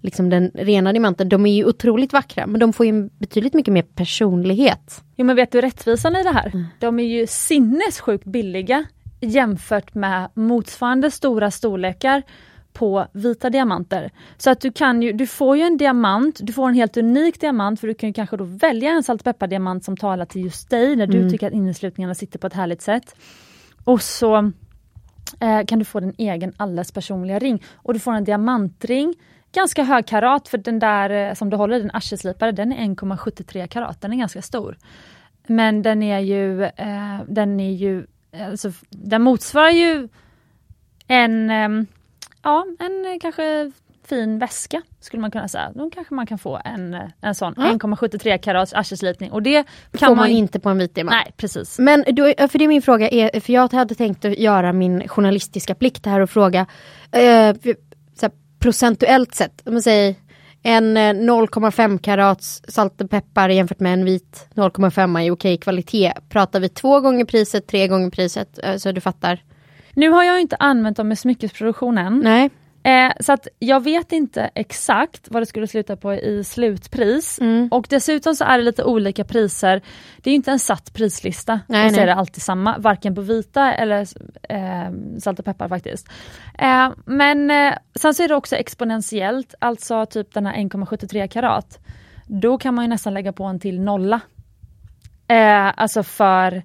liksom 0.01 0.29
den 0.29 0.51
rena 0.53 0.93
diamanten. 0.93 1.29
De 1.29 1.45
är 1.45 1.53
ju 1.53 1.65
otroligt 1.65 2.13
vackra 2.13 2.47
men 2.47 2.59
de 2.59 2.73
får 2.73 2.85
ju 2.85 3.09
betydligt 3.19 3.53
mycket 3.53 3.73
mer 3.73 3.81
personlighet. 3.81 5.03
Jo 5.15 5.25
men 5.25 5.35
vet 5.35 5.51
du 5.51 5.61
rättvisan 5.61 6.15
i 6.15 6.23
det 6.23 6.31
här? 6.31 6.65
De 6.79 6.99
är 6.99 7.03
ju 7.03 7.27
sinnessjukt 7.27 8.25
billiga 8.25 8.85
jämfört 9.19 9.95
med 9.95 10.29
motsvarande 10.33 11.11
stora 11.11 11.51
storlekar 11.51 12.23
på 12.73 13.07
vita 13.11 13.49
diamanter. 13.49 14.11
Så 14.37 14.49
att 14.49 14.61
du 14.61 14.71
kan 14.71 15.01
ju, 15.01 15.13
du 15.13 15.27
får 15.27 15.57
ju 15.57 15.63
en 15.63 15.77
diamant, 15.77 16.39
du 16.43 16.53
får 16.53 16.69
en 16.69 16.75
helt 16.75 16.97
unik 16.97 17.41
diamant 17.41 17.79
för 17.79 17.87
du 17.87 17.93
kan 17.93 18.09
ju 18.09 18.13
kanske 18.13 18.37
då 18.37 18.43
välja 18.43 18.91
en 18.91 19.03
salt 19.03 19.21
och 19.21 19.25
peppardiamant 19.25 19.85
som 19.85 19.97
talar 19.97 20.25
till 20.25 20.43
just 20.43 20.69
dig 20.69 20.95
när 20.95 21.07
du 21.07 21.29
tycker 21.29 21.47
att 21.47 21.53
inneslutningarna 21.53 22.15
sitter 22.15 22.39
på 22.39 22.47
ett 22.47 22.53
härligt 22.53 22.81
sätt. 22.81 23.15
Och 23.83 24.01
så 24.01 24.51
eh, 25.39 25.65
kan 25.67 25.79
du 25.79 25.85
få 25.85 25.99
din 25.99 26.15
egen 26.17 26.53
alldeles 26.57 26.91
personliga 26.91 27.39
ring. 27.39 27.63
Och 27.75 27.93
du 27.93 27.99
får 27.99 28.13
en 28.13 28.23
diamantring, 28.23 29.13
ganska 29.51 29.83
hög 29.83 30.05
karat 30.05 30.47
för 30.47 30.57
den 30.57 30.79
där 30.79 31.09
eh, 31.09 31.33
som 31.33 31.49
du 31.49 31.57
håller, 31.57 31.79
den 31.79 31.91
arseslipare, 31.93 32.51
den 32.51 32.71
är 32.71 32.85
1,73 32.85 33.67
karat, 33.67 34.01
den 34.01 34.13
är 34.13 34.17
ganska 34.17 34.41
stor. 34.41 34.77
Men 35.47 35.81
den 35.81 36.03
är 36.03 36.19
ju, 36.19 36.63
eh, 36.63 37.21
den 37.27 37.59
är 37.59 37.71
ju, 37.71 38.07
alltså, 38.33 38.71
den 38.89 39.21
motsvarar 39.21 39.69
ju 39.69 40.09
en, 41.07 41.49
ehm, 41.49 41.87
ja 42.43 42.65
en 42.79 43.05
eh, 43.05 43.19
kanske 43.21 43.71
fin 44.07 44.39
väska 44.39 44.81
skulle 44.99 45.21
man 45.21 45.31
kunna 45.31 45.47
säga. 45.47 45.71
Då 45.75 45.89
kanske 45.89 46.13
man 46.13 46.27
kan 46.27 46.37
få 46.37 46.61
en, 46.65 46.93
eh, 46.93 47.01
en 47.21 47.35
sån 47.35 47.53
Ja. 47.57 47.63
1,73 47.63 48.37
karats 48.37 48.73
arseslipning 48.73 49.31
och 49.31 49.41
det 49.41 49.63
Kan 49.97 50.07
får 50.07 50.15
man 50.15 50.29
inte 50.29 50.59
på 50.59 50.69
en 50.69 50.77
vit 50.77 50.95
diamant. 50.95 51.15
Nej 51.25 51.33
precis. 51.37 51.79
Men 51.79 52.03
då, 52.07 52.33
för 52.49 52.57
det 52.57 52.65
är 52.65 52.67
min 52.67 52.81
fråga, 52.81 53.09
är, 53.09 53.39
för 53.39 53.53
jag 53.53 53.73
hade 53.73 53.95
tänkt 53.95 54.25
att 54.25 54.39
göra 54.39 54.73
min 54.73 55.07
journalistiska 55.07 55.75
plikt 55.75 56.05
här 56.05 56.19
och 56.19 56.29
fråga 56.29 56.65
eh, 57.11 57.55
procentuellt 58.59 59.35
sett, 59.35 59.67
om 59.67 59.73
man 59.73 59.81
säger 59.81 60.15
en 60.63 60.97
eh, 60.97 61.01
0,5 61.01 61.97
karats 61.97 62.61
salt 62.67 63.01
och 63.01 63.09
peppar 63.09 63.49
jämfört 63.49 63.79
med 63.79 63.93
en 63.93 64.05
vit 64.05 64.47
0,5 64.55 65.21
i 65.21 65.31
okej 65.31 65.57
kvalitet. 65.57 66.13
Pratar 66.29 66.59
vi 66.59 66.69
två 66.69 66.99
gånger 66.99 67.25
priset, 67.25 67.67
tre 67.67 67.87
gånger 67.87 68.09
priset, 68.09 68.59
eh, 68.63 68.75
så 68.75 68.91
du 68.91 69.01
fattar? 69.01 69.43
Nu 69.93 70.09
har 70.09 70.23
jag 70.23 70.41
inte 70.41 70.55
använt 70.59 70.97
dem 70.97 71.11
i 71.11 71.15
smyckesproduktionen. 71.15 72.19
Nej. 72.19 72.49
Eh, 72.87 73.11
så 73.19 73.33
att 73.33 73.47
jag 73.59 73.83
vet 73.83 74.11
inte 74.11 74.49
exakt 74.55 75.27
vad 75.31 75.41
det 75.41 75.45
skulle 75.45 75.67
sluta 75.67 75.95
på 75.95 76.13
i 76.13 76.43
slutpris. 76.43 77.39
Mm. 77.41 77.67
Och 77.71 77.87
dessutom 77.89 78.35
så 78.35 78.43
är 78.43 78.57
det 78.57 78.63
lite 78.63 78.83
olika 78.83 79.23
priser. 79.23 79.81
Det 80.17 80.29
är 80.29 80.35
inte 80.35 80.51
en 80.51 80.59
satt 80.59 80.93
prislista. 80.93 81.59
Nej, 81.67 81.79
jag 81.79 81.91
nej. 81.91 81.95
ser 81.95 82.05
det 82.05 82.13
alltid 82.13 82.43
samma, 82.43 82.77
varken 82.77 83.15
på 83.15 83.21
vita 83.21 83.73
eller 83.73 84.07
eh, 84.49 85.19
salt 85.19 85.39
och 85.39 85.45
peppar 85.45 85.69
faktiskt. 85.69 86.09
Eh, 86.59 86.89
men 87.05 87.51
eh, 87.51 87.73
sen 87.95 88.13
så 88.13 88.23
är 88.23 88.27
det 88.27 88.35
också 88.35 88.55
exponentiellt, 88.55 89.55
alltså 89.59 90.05
typ 90.05 90.33
den 90.33 90.45
här 90.45 90.53
1,73 90.55 91.27
karat. 91.27 91.79
då 92.27 92.57
kan 92.57 92.75
man 92.75 92.85
ju 92.85 92.89
nästan 92.89 93.13
lägga 93.13 93.33
på 93.33 93.43
en 93.43 93.59
till 93.59 93.81
nolla. 93.81 94.21
Eh, 95.27 95.71
alltså 95.81 96.03
för, 96.03 96.63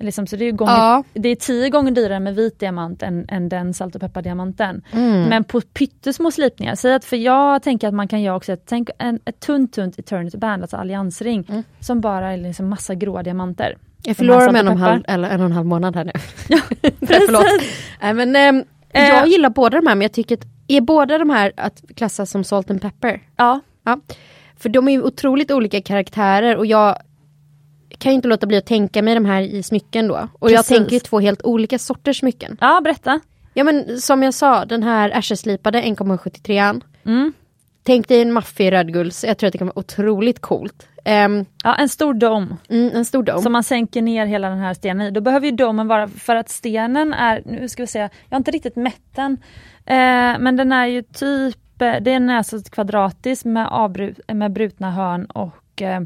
liksom, 0.00 0.26
så 0.26 0.36
det 0.36 0.44
är, 0.44 0.52
gånger, 0.52 0.72
Ja. 0.72 1.04
det 1.12 1.28
är 1.28 1.36
tio 1.36 1.70
gånger 1.70 1.90
dyrare 1.90 2.20
med 2.20 2.34
vit 2.34 2.58
diamant 2.60 3.02
än, 3.02 3.26
än 3.28 3.48
den 3.48 3.74
salt 3.74 3.94
och 3.94 4.00
peppardiamanten. 4.00 4.82
Mm. 4.92 5.22
Men 5.28 5.44
på 5.44 5.60
pyttesmå 5.60 6.30
slipningar, 6.30 6.74
säg 6.74 6.94
att, 6.94 7.04
för 7.04 7.16
jag 7.16 7.62
tänker 7.62 7.88
att 7.88 7.94
man 7.94 8.08
kan 8.08 8.22
göra 8.22 8.36
också 8.36 8.52
ett, 8.52 8.62
tänk 8.66 8.90
en, 8.98 9.20
ett 9.24 9.40
tunt 9.40 9.72
tunt 9.72 9.98
eternity 9.98 10.38
band, 10.38 10.62
alltså 10.62 10.76
alliansring, 10.76 11.44
Mm. 11.48 11.62
som 11.80 12.00
bara 12.00 12.32
är 12.32 12.36
liksom 12.36 12.68
massa 12.68 12.94
gråa 12.94 13.22
diamanter. 13.22 13.76
Jag 14.02 14.16
förlorar 14.16 14.52
med 14.52 14.60
en 14.60 14.66
och, 14.68 14.72
en 14.72 14.78
halv, 14.78 15.02
eller 15.08 15.28
en 15.30 15.40
och 15.40 15.46
en 15.46 15.52
halv 15.52 15.66
månad 15.66 15.96
här 15.96 16.04
nu. 16.04 16.12
Precis. 17.00 17.26
Förlåt. 17.26 17.44
Nej, 18.02 18.14
men, 18.14 18.36
ehm, 18.36 18.64
Eh. 18.92 19.08
Jag 19.08 19.28
gillar 19.28 19.50
båda 19.50 19.80
de 19.80 19.86
här 19.86 19.94
men 19.94 20.02
jag 20.02 20.12
tycker 20.12 20.36
att, 20.36 20.44
är 20.68 20.80
båda 20.80 21.18
de 21.18 21.30
här 21.30 21.52
att 21.56 21.82
klassas 21.96 22.30
som 22.30 22.44
salt 22.44 22.70
and 22.70 22.82
pepper? 22.82 23.20
Ja, 23.36 23.60
Ja. 23.84 24.00
För 24.56 24.68
de 24.68 24.88
är 24.88 24.92
ju 24.92 25.02
otroligt 25.02 25.50
olika 25.50 25.82
karaktärer 25.82 26.56
och 26.56 26.66
jag 26.66 26.96
kan 27.98 28.12
inte 28.12 28.28
låta 28.28 28.46
bli 28.46 28.56
att 28.56 28.66
tänka 28.66 29.02
mig 29.02 29.14
de 29.14 29.24
här 29.24 29.42
i 29.42 29.62
smycken 29.62 30.08
då. 30.08 30.28
Och 30.38 30.50
jag 30.50 30.58
Precis. 30.58 30.76
tänker 30.76 30.92
ju 30.92 31.00
två 31.00 31.20
helt 31.20 31.42
olika 31.42 31.78
sorters 31.78 32.18
smycken. 32.18 32.56
ja 32.60 32.80
berätta. 32.84 33.20
Ja 33.54 33.64
men 33.64 34.00
som 34.00 34.22
jag 34.22 34.34
sa, 34.34 34.64
den 34.64 34.82
här 34.82 35.10
Asher-slipade 35.18 35.82
1,73an. 35.82 36.80
Mm. 37.04 37.32
Tänk 37.82 38.08
dig 38.08 38.22
en 38.22 38.32
maffig 38.32 38.72
rödgulds, 38.72 39.24
jag 39.24 39.38
tror 39.38 39.46
att 39.48 39.52
det 39.52 39.58
kan 39.58 39.66
vara 39.66 39.78
otroligt 39.78 40.40
coolt. 40.40 40.86
Ehm, 41.04 41.44
Ja, 41.64 41.74
en 41.74 41.88
stor 41.88 42.14
dom. 42.14 42.56
mm, 42.68 42.90
en 42.96 43.04
stor 43.04 43.22
dom. 43.22 43.42
som 43.42 43.52
man 43.52 43.64
sänker 43.64 44.02
ner 44.02 44.26
hela 44.26 44.48
den 44.48 44.58
här 44.58 44.74
stenen 44.74 45.06
i. 45.06 45.10
Då 45.10 45.20
behöver 45.20 45.46
ju 45.46 45.52
domen 45.52 45.88
vara, 45.88 46.08
för 46.08 46.36
att 46.36 46.48
stenen 46.48 47.12
är, 47.12 47.42
nu 47.46 47.68
ska 47.68 47.82
vi 47.82 47.86
se, 47.86 47.98
jag 47.98 48.08
har 48.30 48.36
inte 48.36 48.50
riktigt 48.50 48.76
mätt 48.76 49.14
den. 49.14 49.32
Eh, 49.86 50.38
men 50.38 50.56
den 50.56 50.72
är 50.72 50.86
ju 50.86 51.02
typ, 51.02 51.82
eh, 51.82 51.94
den 52.00 52.30
är 52.30 52.36
alltså 52.36 52.58
kvadratisk 52.62 53.44
med, 53.44 53.68
avbrut, 53.70 54.20
med 54.32 54.52
brutna 54.52 54.90
hörn 54.90 55.24
och 55.24 55.50
eh, 55.82 56.00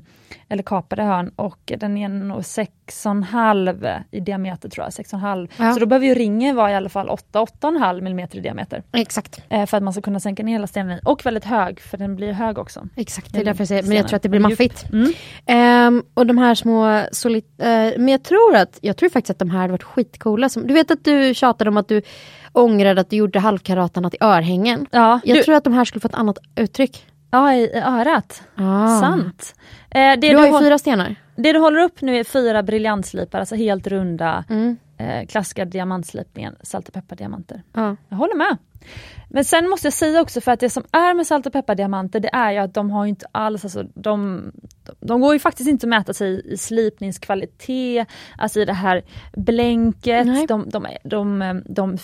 eller 0.48 0.62
kapade 0.62 1.02
hörn 1.02 1.32
och 1.36 1.72
den 1.78 1.96
är 1.96 2.08
nog 2.08 2.38
6,5 2.40 4.02
i 4.10 4.20
diameter 4.20 4.68
tror 4.68 4.84
jag, 4.86 4.90
6,5. 4.90 5.48
Ja. 5.56 5.72
Så 5.72 5.80
då 5.80 5.86
behöver 5.86 6.06
ju 6.06 6.14
ringen 6.14 6.56
vara 6.56 6.70
i 6.70 6.74
alla 6.74 6.88
fall 6.88 7.08
8-8,5 7.08 7.98
mm 7.98 8.18
i 8.32 8.40
diameter. 8.40 8.82
Exakt, 8.92 9.40
Eh, 9.48 9.66
för 9.66 9.76
att 9.76 9.82
man 9.82 9.92
ska 9.92 10.02
kunna 10.02 10.20
sänka 10.20 10.42
ner 10.42 10.52
hela 10.52 10.66
stenen. 10.66 10.98
Och 11.04 11.26
väldigt 11.26 11.44
hög, 11.44 11.80
för 11.80 11.98
den 11.98 12.16
blir 12.16 12.32
hög 12.32 12.58
också. 12.58 12.88
exakt. 12.96 13.32
Det 13.32 13.40
är 13.40 13.44
därför 13.44 13.60
jag 13.60 13.68
säger, 13.68 13.82
men 13.82 13.96
jag 13.96 14.08
tror 14.08 14.16
att 14.16 14.22
det 14.22 14.28
blir 14.28 14.40
maffigt. 14.40 14.84
Mm. 14.92 15.12
Ehm, 15.46 16.02
och 16.14 16.26
de 16.26 16.38
här 16.38 16.54
små 16.54 17.02
solid, 17.12 17.44
eh, 17.58 17.66
men 17.66 18.08
jag 18.08 18.22
tror 18.22 18.56
att, 18.56 18.78
jag 18.80 18.96
tror 18.96 19.08
faktiskt 19.08 19.30
att 19.30 19.38
de 19.38 19.50
här 19.50 19.58
hade 19.58 19.70
varit 19.70 19.82
skitcoola. 19.82 20.48
Som, 20.48 20.66
du 20.66 20.74
vet 20.74 20.90
att 20.90 21.04
du 21.04 21.34
tjatade 21.34 21.70
om 21.70 21.76
att 21.76 21.88
du 21.88 22.02
ångrade 22.52 23.00
att 23.00 23.10
du 23.10 23.16
gjorde 23.16 23.38
halvkaratarna 23.38 24.10
till 24.10 24.18
örhängen. 24.22 24.86
Ja, 24.90 25.20
Jag 25.24 25.36
du, 25.38 25.42
tror 25.42 25.54
att 25.54 25.64
de 25.64 25.72
här 25.72 25.84
skulle 25.84 26.00
få 26.00 26.08
ett 26.08 26.14
annat 26.14 26.38
uttryck. 26.56 27.06
Ja, 27.34 27.54
i, 27.54 27.60
i 27.64 27.78
örat. 27.78 28.42
Ah. 28.54 29.00
Sant. 29.00 29.54
Eh, 29.90 30.00
det, 30.00 30.16
Du 30.16 30.28
du 30.28 30.36
har 30.36 30.46
ju 30.46 30.58
fyra 30.58 30.78
stenar. 30.78 31.16
det 31.36 31.52
du 31.52 31.58
håller 31.58 31.80
upp 31.80 32.00
nu 32.02 32.16
är 32.16 32.24
fyra 32.24 32.62
briljantslipar, 32.62 33.40
alltså 33.40 33.54
helt 33.54 33.86
runda 33.86 34.44
Mm. 34.50 34.76
eh, 34.98 35.26
klassiska 35.26 35.64
diamantslipningen, 35.64 36.56
salt 36.62 36.88
och 36.88 36.94
peppardiamanter. 36.94 37.62
Ja. 37.72 37.96
Jag 38.08 38.16
håller 38.16 38.34
med. 38.36 38.56
Men 39.28 39.44
sen 39.44 39.68
måste 39.68 39.86
jag 39.86 39.92
säga 39.94 40.20
också 40.20 40.40
för 40.40 40.52
att 40.52 40.60
det 40.60 40.70
som 40.70 40.84
är 40.92 41.14
med 41.14 41.26
salt 41.26 41.46
och 41.46 41.52
peppardiamanter 41.52 42.20
det 42.20 42.30
är 42.32 42.52
ju 42.52 42.58
att 42.58 42.74
de 42.74 42.90
har 42.90 43.06
inte 43.06 43.26
alls, 43.32 43.64
alltså 43.64 43.82
de, 43.94 44.42
de 45.00 45.20
går 45.20 45.32
ju 45.32 45.38
faktiskt 45.38 45.68
inte 45.68 45.84
att 45.86 45.88
mäta 45.88 46.14
sig 46.14 46.52
i 46.52 46.56
slipningskvalitet, 46.56 48.08
alltså 48.38 48.60
i 48.60 48.64
det 48.64 48.72
här 48.72 49.02
blänket, 49.32 50.48
de, 50.48 50.70
de, 50.70 50.86
de, 51.04 51.62
de, 51.66 51.98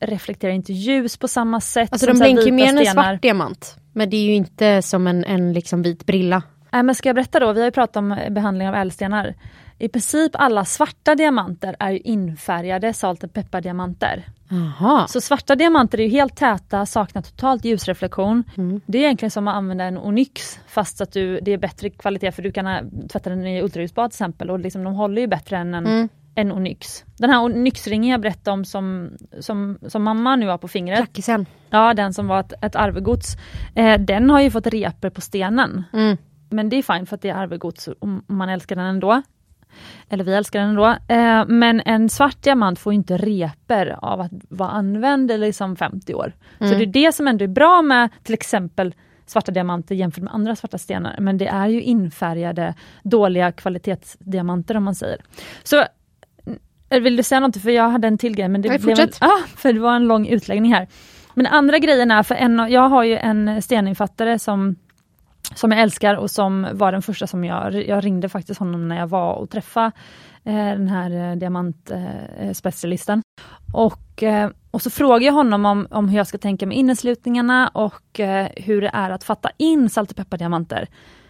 reflekterar 0.00 0.52
inte 0.52 0.72
ljus 0.72 1.16
på 1.16 1.28
samma 1.28 1.60
sätt 1.60 1.88
Alltså 1.92 2.06
som 2.06 2.18
de 2.18 2.18
blänker 2.18 2.52
mer 2.52 2.68
än 2.68 2.78
en 2.78 2.86
svart 2.86 3.22
diamant. 3.22 3.76
Men 3.96 4.10
det 4.10 4.16
är 4.16 4.24
ju 4.24 4.34
inte 4.34 4.82
som 4.82 5.06
en, 5.06 5.24
en 5.24 5.52
liksom 5.52 5.82
vit 5.82 6.06
brilla. 6.06 6.42
Nej, 6.70 6.82
men 6.82 6.94
ska 6.94 7.08
jag 7.08 7.16
berätta 7.16 7.40
då, 7.40 7.52
vi 7.52 7.60
har 7.60 7.66
ju 7.66 7.72
pratat 7.72 7.96
om 7.96 8.18
behandling 8.30 8.68
av 8.68 8.74
ädelstenar. 8.74 9.34
I 9.78 9.88
princip 9.88 10.32
alla 10.34 10.64
svarta 10.64 11.14
diamanter 11.14 11.76
är 11.78 11.90
ju 11.90 11.98
infärgade 11.98 12.92
salt 12.92 13.24
och 13.24 13.32
peppardiamanter. 13.32 14.24
Jaha. 14.48 15.06
Så 15.08 15.20
svarta 15.20 15.56
diamanter 15.56 16.00
är 16.00 16.04
ju 16.04 16.10
helt 16.10 16.36
täta, 16.36 16.86
saknar 16.86 17.22
totalt 17.22 17.64
ljusreflektion. 17.64 18.44
Mm. 18.56 18.80
Det 18.86 18.98
är 18.98 19.02
egentligen 19.02 19.30
som 19.30 19.48
att 19.48 19.54
använda 19.54 19.84
en 19.84 19.98
onyx 19.98 20.58
fast 20.68 21.00
att 21.00 21.12
du, 21.12 21.40
det 21.40 21.52
är 21.52 21.58
bättre 21.58 21.90
kvalitet 21.90 22.32
för 22.32 22.42
du 22.42 22.52
kan 22.52 22.66
äh, 22.66 22.80
tvätta 23.12 23.30
den 23.30 23.46
i 23.46 23.62
ultraljussbad 23.62 24.10
till 24.10 24.16
exempel 24.16 24.50
och 24.50 24.58
liksom, 24.58 24.84
de 24.84 24.94
håller 24.94 25.20
ju 25.20 25.26
bättre 25.26 25.56
än 25.56 25.74
en, 25.74 25.86
Mm. 25.86 26.08
en 26.34 26.52
onyx. 26.52 27.04
Den 27.16 27.30
här 27.30 27.42
onyxringen 27.42 28.10
jag 28.10 28.20
berättade 28.20 28.54
om 28.54 28.64
som, 28.64 29.10
som, 29.40 29.78
som 29.88 30.02
mamma 30.02 30.36
nu 30.36 30.46
har 30.48 30.58
på 30.58 30.68
fingret, 30.68 30.96
Klackisen. 30.96 31.46
Ja 31.70 31.94
den 31.94 32.14
som 32.14 32.28
var 32.28 32.40
ett, 32.40 32.52
ett 32.62 32.76
arvegods, 32.76 33.36
eh, 33.74 34.00
den 34.00 34.30
har 34.30 34.40
ju 34.40 34.50
fått 34.50 34.66
reper 34.66 35.10
på 35.10 35.20
stenen. 35.20 35.84
Mm. 35.92 36.16
Men 36.50 36.68
det 36.68 36.76
är 36.76 36.82
fint 36.82 37.08
för 37.08 37.16
att 37.16 37.22
det 37.22 37.28
är 37.28 37.34
arvegods 37.34 37.88
om 37.98 38.22
om 38.28 38.36
man 38.36 38.48
älskar 38.48 38.76
den 38.76 38.86
ändå. 38.86 39.22
Eller 40.08 40.24
vi 40.24 40.34
älskar 40.34 40.60
den 40.60 40.68
ändå. 40.68 40.86
Eh, 41.08 41.46
men 41.46 41.82
en 41.84 42.08
svart 42.08 42.42
diamant 42.42 42.78
får 42.78 42.92
inte 42.92 43.16
reper 43.16 43.98
av 44.02 44.20
att 44.20 44.32
vara 44.48 44.70
använd 44.70 45.30
i 45.30 45.38
liksom 45.38 45.76
50 45.76 46.14
år. 46.14 46.32
Så 46.58 46.64
det 46.64 46.82
är 46.82 46.86
det 46.86 47.14
som 47.14 47.28
ändå 47.28 47.44
är 47.44 47.48
bra 47.48 47.82
med 47.82 48.10
till 48.22 48.34
exempel 48.34 48.94
svarta 49.26 49.52
diamanter 49.52 49.94
jämfört 49.94 50.24
med 50.24 50.34
andra 50.34 50.56
svarta 50.56 50.78
stenar. 50.78 51.16
Men 51.20 51.38
det 51.38 51.46
är 51.46 51.66
ju 51.66 51.82
infärgade 51.82 52.74
dåliga 53.02 53.52
kvalitetsdiamanter 53.52 54.76
om 54.76 54.84
man 54.84 54.94
säger. 54.94 55.20
Så 55.62 55.84
vill 56.90 57.16
du 57.16 57.22
säga 57.22 57.40
något? 57.40 57.62
För 57.62 57.70
jag 57.70 57.88
hade 57.88 58.08
en 58.08 58.18
till 58.18 58.36
grej. 58.36 58.48
Men 58.48 58.62
det 58.62 58.68
Nej, 58.68 58.78
blev 58.78 58.96
fortsätt. 58.96 59.18
ah, 59.20 59.46
för 59.56 59.72
det 59.72 59.80
var 59.80 59.96
en 59.96 60.06
lång 60.08 60.26
utläggning 60.26 60.74
här. 60.74 60.86
Men 61.38 61.46
andra 61.46 61.78
grejen 61.78 62.10
är, 62.10 62.22
för 62.22 62.34
en, 62.34 62.66
jag 62.70 62.88
har 62.88 63.04
ju 63.04 63.16
en 63.16 63.62
steninfattare 63.62 64.38
som 64.38 64.76
som 65.54 65.72
jag 65.72 65.80
älskar 65.80 66.14
och 66.14 66.30
som 66.30 66.66
var 66.72 66.92
den 66.92 67.02
första 67.02 67.26
som 67.26 67.44
jag, 67.44 67.88
jag 67.88 68.04
ringde 68.04 68.28
faktiskt 68.28 68.60
honom 68.60 68.88
när 68.88 68.96
jag 68.96 69.06
var 69.06 69.34
och 69.34 69.50
träffade 69.50 69.92
eh, 70.44 70.54
den 70.54 70.88
här 70.88 71.30
eh, 71.30 71.36
diamantspecialisten. 71.36 73.22
och, 73.72 74.22
eh, 74.22 74.50
och 74.70 74.82
så 74.82 74.90
frågade 74.90 75.24
jag 75.24 75.32
honom 75.32 75.66
om, 75.66 75.86
om 75.90 76.08
hur 76.08 76.16
jag 76.16 76.26
ska 76.26 76.38
tänka 76.38 76.66
med 76.66 76.76
inneslutningarna 76.76 77.68
och 77.68 78.20
eh, 78.20 78.48
hur 78.56 78.80
det 78.80 78.90
är 78.92 79.10
att 79.10 79.24
fatta 79.24 79.50
in 79.56 79.90
salt 79.90 80.10
och 80.10 80.16
peppardiamanter. 80.16 80.88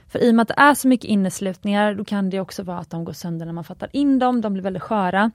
För 0.09 0.19
i 0.19 0.31
och 0.31 0.35
med 0.35 0.43
att 0.43 0.49
det 0.49 0.63
är 0.63 0.75
så 0.75 0.89
mycket 0.89 1.11
inneslutningar, 1.11 1.95
då 1.95 2.05
kan 2.05 2.31
det 2.31 2.41
också 2.41 2.63
vara 2.63 2.79
att 2.79 2.91
de 2.91 3.05
går 3.05 3.13
sönder 3.13 3.47
när 3.47 3.53
man 3.53 3.65
fattar 3.65 3.89
in 3.93 4.19
dem, 4.19 4.41
de 4.41 4.53
blir 4.53 4.63
väldigt 4.63 4.83
sköra. 4.83 5.31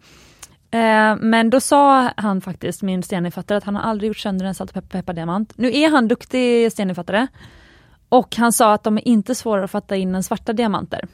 Eh, 0.72 1.16
men 1.20 1.50
då 1.50 1.60
sa 1.60 2.12
han 2.18 2.42
faktiskt, 2.42 2.82
min 2.82 3.04
steninfattare, 3.04 3.58
att 3.58 3.63
han 3.63 3.75
har 3.75 3.84
aldrig 3.84 4.08
gjort 4.08 4.18
sönder 4.18 4.46
en 4.46 4.56
salt 4.56 4.70
och 4.70 4.75
pepp- 4.75 4.90
peppardiamant. 4.90 5.54
Nu 5.56 5.78
är 5.78 5.90
han 5.90 6.08
duktig 6.08 6.72
steninfattare, 6.72 7.28
och 8.10 8.36
han 8.36 8.51
sa 8.51 8.74
att 8.74 8.84
de 8.84 8.98
är 8.98 9.08
inte 9.08 9.36
svårare 9.36 9.63
att 9.66 9.72
fatta 9.72 9.96
in 9.96 10.16
än 10.16 10.24
svarta 10.24 10.54
diamanter. 10.54 11.08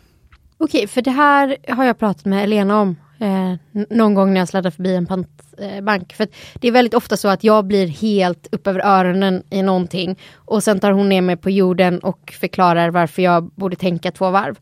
Okej, 0.58 0.88
för 0.88 1.02
det 1.02 1.12
här 1.12 1.58
har 1.68 1.86
jag 1.86 1.98
pratat 2.00 2.26
med 2.26 2.44
Elena 2.44 2.82
om. 2.82 2.96
Eh, 3.20 3.54
någon 3.90 4.14
gång 4.14 4.34
när 4.34 4.42
jag 4.42 4.48
sladdar 4.48 4.72
förbi 4.72 4.96
en 4.96 5.06
pantbank. 5.06 6.14
För 6.14 6.24
att 6.24 6.30
det 6.54 6.68
är 6.68 6.72
väldigt 6.72 6.94
ofta 6.94 7.18
så 7.18 7.28
att 7.28 7.44
jag 7.44 7.66
blir 7.66 7.88
helt 7.88 8.48
upp 8.52 8.68
över 8.68 8.80
öronen 8.86 9.44
i 9.50 9.62
någonting. 9.62 10.20
Och 10.36 10.64
sen 10.64 10.80
tar 10.80 10.92
hon 10.92 11.10
ner 11.10 11.22
mig 11.22 11.38
på 11.38 11.50
jorden 11.50 12.00
och 12.00 12.34
förklarar 12.40 12.90
varför 12.90 13.22
jag 13.22 13.44
borde 13.56 13.76
tänka 13.76 14.12
två 14.12 14.30
varv. 14.30 14.60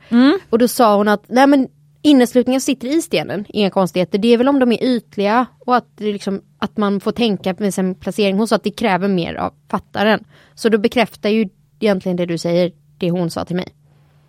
Och 0.49 0.59
då 0.59 0.67
sa 0.67 0.95
hon 0.97 1.07
att 1.07 1.23
nej 1.27 1.47
men 1.47 1.67
inneslutningen 2.05 2.61
sitter 2.61 2.87
i 2.87 3.01
stenen, 3.01 3.45
inga 3.49 3.69
konstigheter. 3.69 4.17
Det 4.17 4.27
är 4.33 4.37
väl 4.37 4.47
om 4.47 4.59
de 4.59 4.71
är 4.71 4.83
ytliga 4.83 5.45
och 5.65 5.75
att, 5.75 5.87
liksom, 5.97 6.41
att 6.59 6.77
man 6.77 6.99
får 6.99 7.11
tänka 7.11 7.55
med 7.57 7.73
sin 7.73 7.95
placering. 7.95 8.37
Hon 8.37 8.47
sa 8.47 8.55
att 8.55 8.63
det 8.63 8.71
kräver 8.71 9.07
mer 9.07 9.35
av 9.35 9.53
fattaren. 9.71 10.23
Så 10.55 10.69
då 10.69 10.77
bekräftar 10.77 11.29
ju 11.29 11.49
egentligen 11.79 12.15
det 12.15 12.25
du 12.25 12.37
säger, 12.37 12.71
det 12.97 13.09
hon 13.11 13.29
sa 13.29 13.45
till 13.45 13.55
mig. 13.55 13.67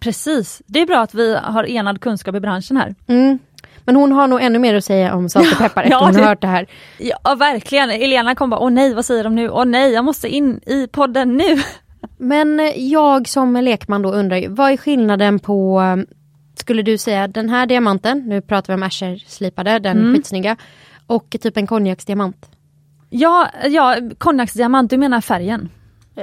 Precis, 0.01 0.63
det 0.67 0.81
är 0.81 0.87
bra 0.87 1.01
att 1.01 1.15
vi 1.15 1.37
har 1.43 1.65
enad 1.65 2.01
kunskap 2.01 2.35
i 2.35 2.41
branschen 2.41 2.77
här. 2.77 2.95
Mm. 3.07 3.39
Men 3.85 3.97
hon 3.97 4.13
har 4.13 4.27
nog 4.29 4.43
ännu 4.43 4.59
mer 4.59 4.75
att 4.75 4.85
säga 4.85 5.15
om 5.15 5.29
salt 5.29 5.53
och 5.53 5.59
peppar 5.59 5.83
efter 5.85 5.91
Ja, 5.97 6.05
hon 6.05 6.15
har 6.15 6.23
det- 6.23 6.29
hört 6.29 6.41
det 6.41 6.47
här. 6.47 6.67
Ja 6.99 7.35
verkligen, 7.35 7.91
Elena 7.91 8.35
kom 8.35 8.51
bara, 8.51 8.61
åh 8.61 8.71
nej 8.71 8.95
vad 8.95 9.05
säger 9.05 9.25
de 9.25 9.35
nu? 9.35 9.49
Åh 9.51 9.65
nej, 9.65 9.93
jag 9.93 10.05
måste 10.05 10.29
in 10.29 10.61
i 10.67 10.87
podden 10.87 11.37
nu. 11.37 11.63
Men 12.19 12.61
eh, 12.61 12.67
jag 12.83 13.29
som 13.29 13.57
lekman 13.57 14.03
då 14.03 14.13
undrar 14.13 14.37
ju, 14.37 14.49
vad 14.49 14.71
är 14.73 14.77
skillnaden 14.77 15.39
på, 15.39 15.81
eh, 15.81 16.16
skulle 16.67 16.83
du 16.83 16.99
säga 16.99 17.29
den 17.29 17.49
här 17.49 17.67
diamanten, 17.67 18.19
nu 18.27 18.41
pratar 18.41 18.73
vi 18.73 18.75
om 18.77 18.83
Asher-slipade, 18.83 19.79
den 19.79 19.99
Mm. 19.99 20.15
skitsnygga, 20.15 20.57
och 21.07 21.37
typ 21.41 21.57
en 21.57 21.67
konjaksdiamant? 21.67 22.51
Ja, 23.11 23.49
ja 23.65 23.97
konjaksdiamant, 24.19 24.91
du 24.91 24.97
menar 24.97 25.21
färgen? 25.21 25.69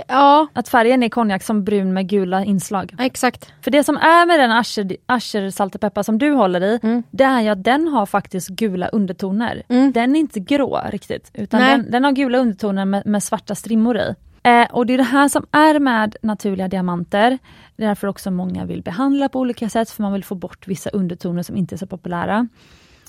Ja, 0.07 0.47
Att 0.53 0.69
färgen 0.69 1.03
är 1.03 1.09
konjak 1.09 1.43
som 1.43 1.63
brun 1.63 1.93
med 1.93 2.07
gula 2.09 2.43
inslag. 2.45 2.95
exakt. 2.99 3.51
För 3.61 3.71
det 3.71 3.83
som 3.83 3.97
är 3.97 4.25
med 4.25 4.39
den 4.39 4.51
Asher, 4.51 4.97
Asher 5.05 5.49
salt 5.49 5.75
och 5.75 5.81
peppar 5.81 6.03
som 6.03 6.17
du 6.17 6.31
håller 6.31 6.61
i, 6.61 6.79
Mm. 6.83 7.03
det 7.11 7.23
är 7.23 7.41
ju 7.41 7.49
att 7.49 7.63
den 7.63 7.87
har 7.87 8.05
faktiskt 8.05 8.49
gula 8.49 8.87
undertoner. 8.87 9.63
Mm. 9.69 9.91
Den 9.91 10.15
är 10.15 10.19
inte 10.19 10.39
grå 10.39 10.81
riktigt, 10.89 11.31
utan 11.33 11.61
den, 11.61 11.91
den 11.91 12.03
har 12.03 12.11
gula 12.11 12.37
undertoner 12.37 12.85
med, 12.85 13.05
med 13.05 13.23
svarta 13.23 13.55
strimmor 13.55 13.97
i. 13.97 14.15
Eh, 14.43 14.65
och 14.71 14.85
det 14.85 14.93
är 14.93 14.97
det 14.97 15.03
här 15.03 15.27
som 15.27 15.45
är 15.51 15.79
med 15.79 16.15
naturliga 16.21 16.67
diamanter. 16.67 17.37
Det 17.75 17.83
är 17.83 17.87
därför 17.87 18.07
också 18.07 18.31
många 18.31 18.65
vill 18.65 18.81
behandla 18.81 19.29
på 19.29 19.39
olika 19.39 19.69
sätt, 19.69 19.89
för 19.89 20.03
man 20.03 20.13
vill 20.13 20.23
få 20.23 20.35
bort 20.35 20.67
vissa 20.67 20.89
undertoner 20.89 21.43
som 21.43 21.57
inte 21.57 21.75
är 21.75 21.77
så 21.77 21.87
populära. 21.87 22.47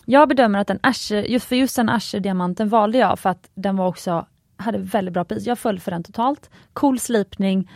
Jag 0.05 0.29
bedömer 0.29 0.59
att 0.59 0.67
den 0.67 0.79
Asher, 0.83 1.23
just 1.23 1.47
för 1.47 1.57
just 1.57 1.77
den 1.77 1.89
Asher-diamanten 1.89 2.69
valde 2.69 2.99
jag 2.99 3.19
för 3.19 3.31
att 3.31 3.51
den 3.55 3.77
var 3.77 3.87
också, 3.89 4.27
hade 4.57 4.79
väldigt 4.79 5.15
bra 5.15 5.25
pris. 5.25 5.47
Jag 5.47 5.59
föll 5.59 5.81
för 5.81 5.91
den 5.91 6.03
totalt. 6.03 6.51
Cool 6.73 6.99
slipning, 6.99 7.71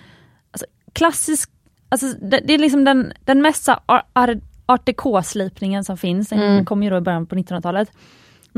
alltså, 0.51 0.67
klassisk 0.93 1.51
alltså 1.89 2.07
det, 2.07 2.41
det 2.45 2.55
är 2.55 2.59
liksom 2.59 2.85
den, 2.85 3.13
den 3.25 3.43
mest 3.43 3.65
så 3.65 3.73
ar, 3.87 4.03
ar, 4.13 4.41
art 4.67 4.87
déco-slipningen 4.87 5.85
som 5.85 5.97
finns, 5.97 6.29
den 6.29 6.43
Mm. 6.43 6.65
kom 6.65 6.83
ju 6.83 6.91
då 6.91 6.97
i 6.97 7.01
början 7.01 7.27
på 7.27 7.35
1900-talet. 7.35 7.93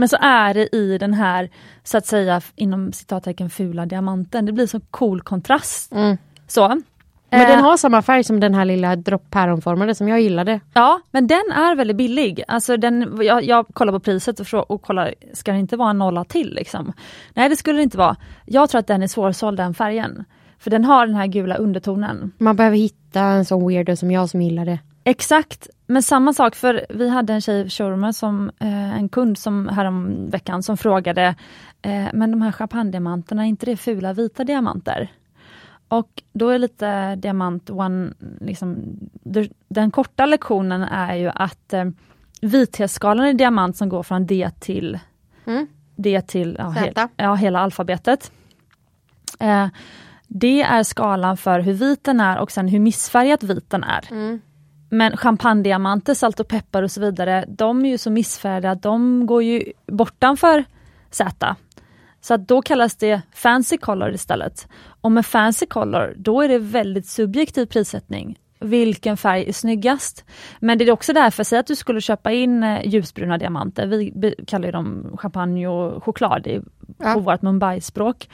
Men 0.00 0.08
så 0.08 0.16
är 0.20 0.54
det 0.54 0.76
i 0.76 0.98
den 0.98 1.14
här, 1.14 1.50
så 1.84 1.98
att 1.98 2.06
säga, 2.06 2.40
inom 2.56 2.92
citattecken 2.92 3.50
fula 3.50 3.86
diamanten. 3.86 4.46
Det 4.46 4.52
blir 4.52 4.66
så 4.66 4.80
cool 4.80 5.20
kontrast. 5.20 5.92
Mm. 5.92 6.16
Så. 6.46 6.68
Men 6.68 6.82
Eh, 7.32 7.48
den 7.48 7.60
har 7.64 7.76
samma 7.76 8.02
färg 8.02 8.24
som 8.24 8.40
den 8.40 8.54
här 8.54 8.64
lilla 8.64 8.96
dropp 8.96 9.30
päronformade 9.30 9.94
som 9.94 10.08
jag 10.08 10.20
gillade. 10.20 10.60
Ja, 10.74 11.00
men 11.10 11.26
den 11.26 11.42
är 11.54 11.74
väldigt 11.76 11.96
billig. 11.96 12.42
Alltså 12.48 12.76
den, 12.76 13.18
jag, 13.22 13.44
jag 13.44 13.66
kollar 13.72 13.92
på 13.92 14.00
priset 14.00 14.40
och, 14.40 14.46
frå- 14.46 14.60
och 14.68 14.82
kollar, 14.82 15.14
ska 15.32 15.52
det 15.52 15.58
inte 15.58 15.76
vara 15.76 15.90
en 15.90 15.98
nolla 15.98 16.24
till? 16.24 16.54
Liksom? 16.54 16.92
Nej, 17.34 17.48
det 17.48 17.56
skulle 17.56 17.78
det 17.78 17.82
inte 17.82 17.98
vara. 17.98 18.16
Jag 18.46 18.70
tror 18.70 18.78
att 18.78 18.86
den 18.86 19.02
är 19.02 19.06
svårsåld 19.06 19.56
den 19.56 19.74
färgen. 19.74 20.24
För 20.58 20.70
den 20.70 20.84
har 20.84 21.06
den 21.06 21.14
här 21.16 21.26
gula 21.26 21.54
undertonen. 21.54 22.32
Man 22.38 22.56
behöver 22.56 22.76
hitta 22.76 23.20
en 23.20 23.44
sån 23.44 23.68
weirdo 23.68 23.96
som 23.96 24.10
jag 24.10 24.30
som 24.30 24.42
gillar 24.42 24.64
det. 24.64 24.78
Exakt, 25.04 25.68
men 25.90 26.02
samma 26.02 26.32
sak 26.32 26.54
för 26.54 26.86
vi 26.90 27.08
hade 27.08 27.32
en 27.32 27.40
tjej 27.40 27.66
i 27.66 28.12
som 28.12 28.50
eh, 28.58 28.96
en 28.96 29.08
kund 29.08 29.38
som 29.38 29.68
härom 29.68 30.30
veckan 30.30 30.62
som 30.62 30.76
frågade 30.76 31.34
eh, 31.82 32.06
Men 32.12 32.30
de 32.30 32.42
här 32.42 32.52
champagnediamanterna, 32.52 33.42
är 33.42 33.48
inte 33.48 33.66
det 33.66 33.76
fula 33.76 34.12
vita 34.12 34.44
diamanter? 34.44 35.08
Och 35.88 36.22
då 36.32 36.48
är 36.48 36.58
lite 36.58 37.16
diamant 37.16 37.70
one, 37.70 38.12
liksom, 38.40 38.98
den 39.68 39.90
korta 39.90 40.26
lektionen 40.26 40.82
är 40.82 41.14
ju 41.14 41.30
att 41.34 41.72
eh, 41.72 41.84
vithetsskalan 42.40 43.26
i 43.26 43.32
diamant 43.32 43.76
som 43.76 43.88
går 43.88 44.02
från 44.02 44.26
D 44.26 44.50
till 44.60 44.98
Mm. 45.44 45.66
D 45.96 46.22
till 46.26 46.56
ja, 46.58 46.70
hel, 46.70 46.92
ja, 47.16 47.34
hela 47.34 47.60
alfabetet. 47.60 48.32
Eh, 49.40 49.68
det 50.26 50.62
är 50.62 50.82
skalan 50.82 51.36
för 51.36 51.60
hur 51.60 51.72
vit 51.72 52.04
den 52.04 52.20
är 52.20 52.38
och 52.38 52.50
sen 52.50 52.68
hur 52.68 52.78
missfärgat 52.78 53.42
vit 53.42 53.70
den 53.70 53.84
är. 53.84 54.08
Mm. 54.10 54.40
Men 54.92 55.16
champagnediamanter, 55.16 56.14
salt 56.14 56.40
och 56.40 56.48
peppar 56.48 56.82
och 56.82 56.90
så 56.90 57.00
vidare, 57.00 57.44
de 57.48 57.84
är 57.84 57.88
ju 57.90 57.98
så 57.98 58.10
missfärgade 58.10 58.70
att 58.70 58.82
de 58.82 59.26
går 59.26 59.42
ju 59.42 59.72
bortanför 59.86 60.64
Z. 61.10 61.56
Så 62.20 62.34
att 62.34 62.48
då 62.48 62.62
kallas 62.62 62.96
det 62.96 63.22
fancy 63.34 63.76
color 63.78 64.10
istället. 64.12 64.68
Och 65.00 65.12
med 65.12 65.26
fancy 65.26 65.66
color, 65.66 66.14
då 66.16 66.40
är 66.42 66.48
det 66.48 66.58
väldigt 66.58 67.06
subjektiv 67.06 67.66
prissättning. 67.66 68.38
Vilken 68.60 69.16
färg 69.16 69.48
är 69.48 69.52
snyggast? 69.52 70.24
Men 70.60 70.78
det 70.78 70.84
är 70.84 70.90
också 70.90 71.12
därför, 71.12 71.44
säg 71.44 71.58
att 71.58 71.66
du 71.66 71.76
skulle 71.76 72.00
köpa 72.00 72.32
in 72.32 72.62
eh, 72.62 72.86
ljusbruna 72.86 73.38
diamanter, 73.38 73.86
vi 73.86 74.34
kallar 74.46 74.72
dem 74.72 75.16
champagne 75.18 75.66
och 75.68 76.04
choklad 76.04 76.46
är 76.46 76.62
Ja. 76.98 77.14
på 77.14 77.20
vårt 77.20 77.42
Mumbai-språk. 77.42 78.28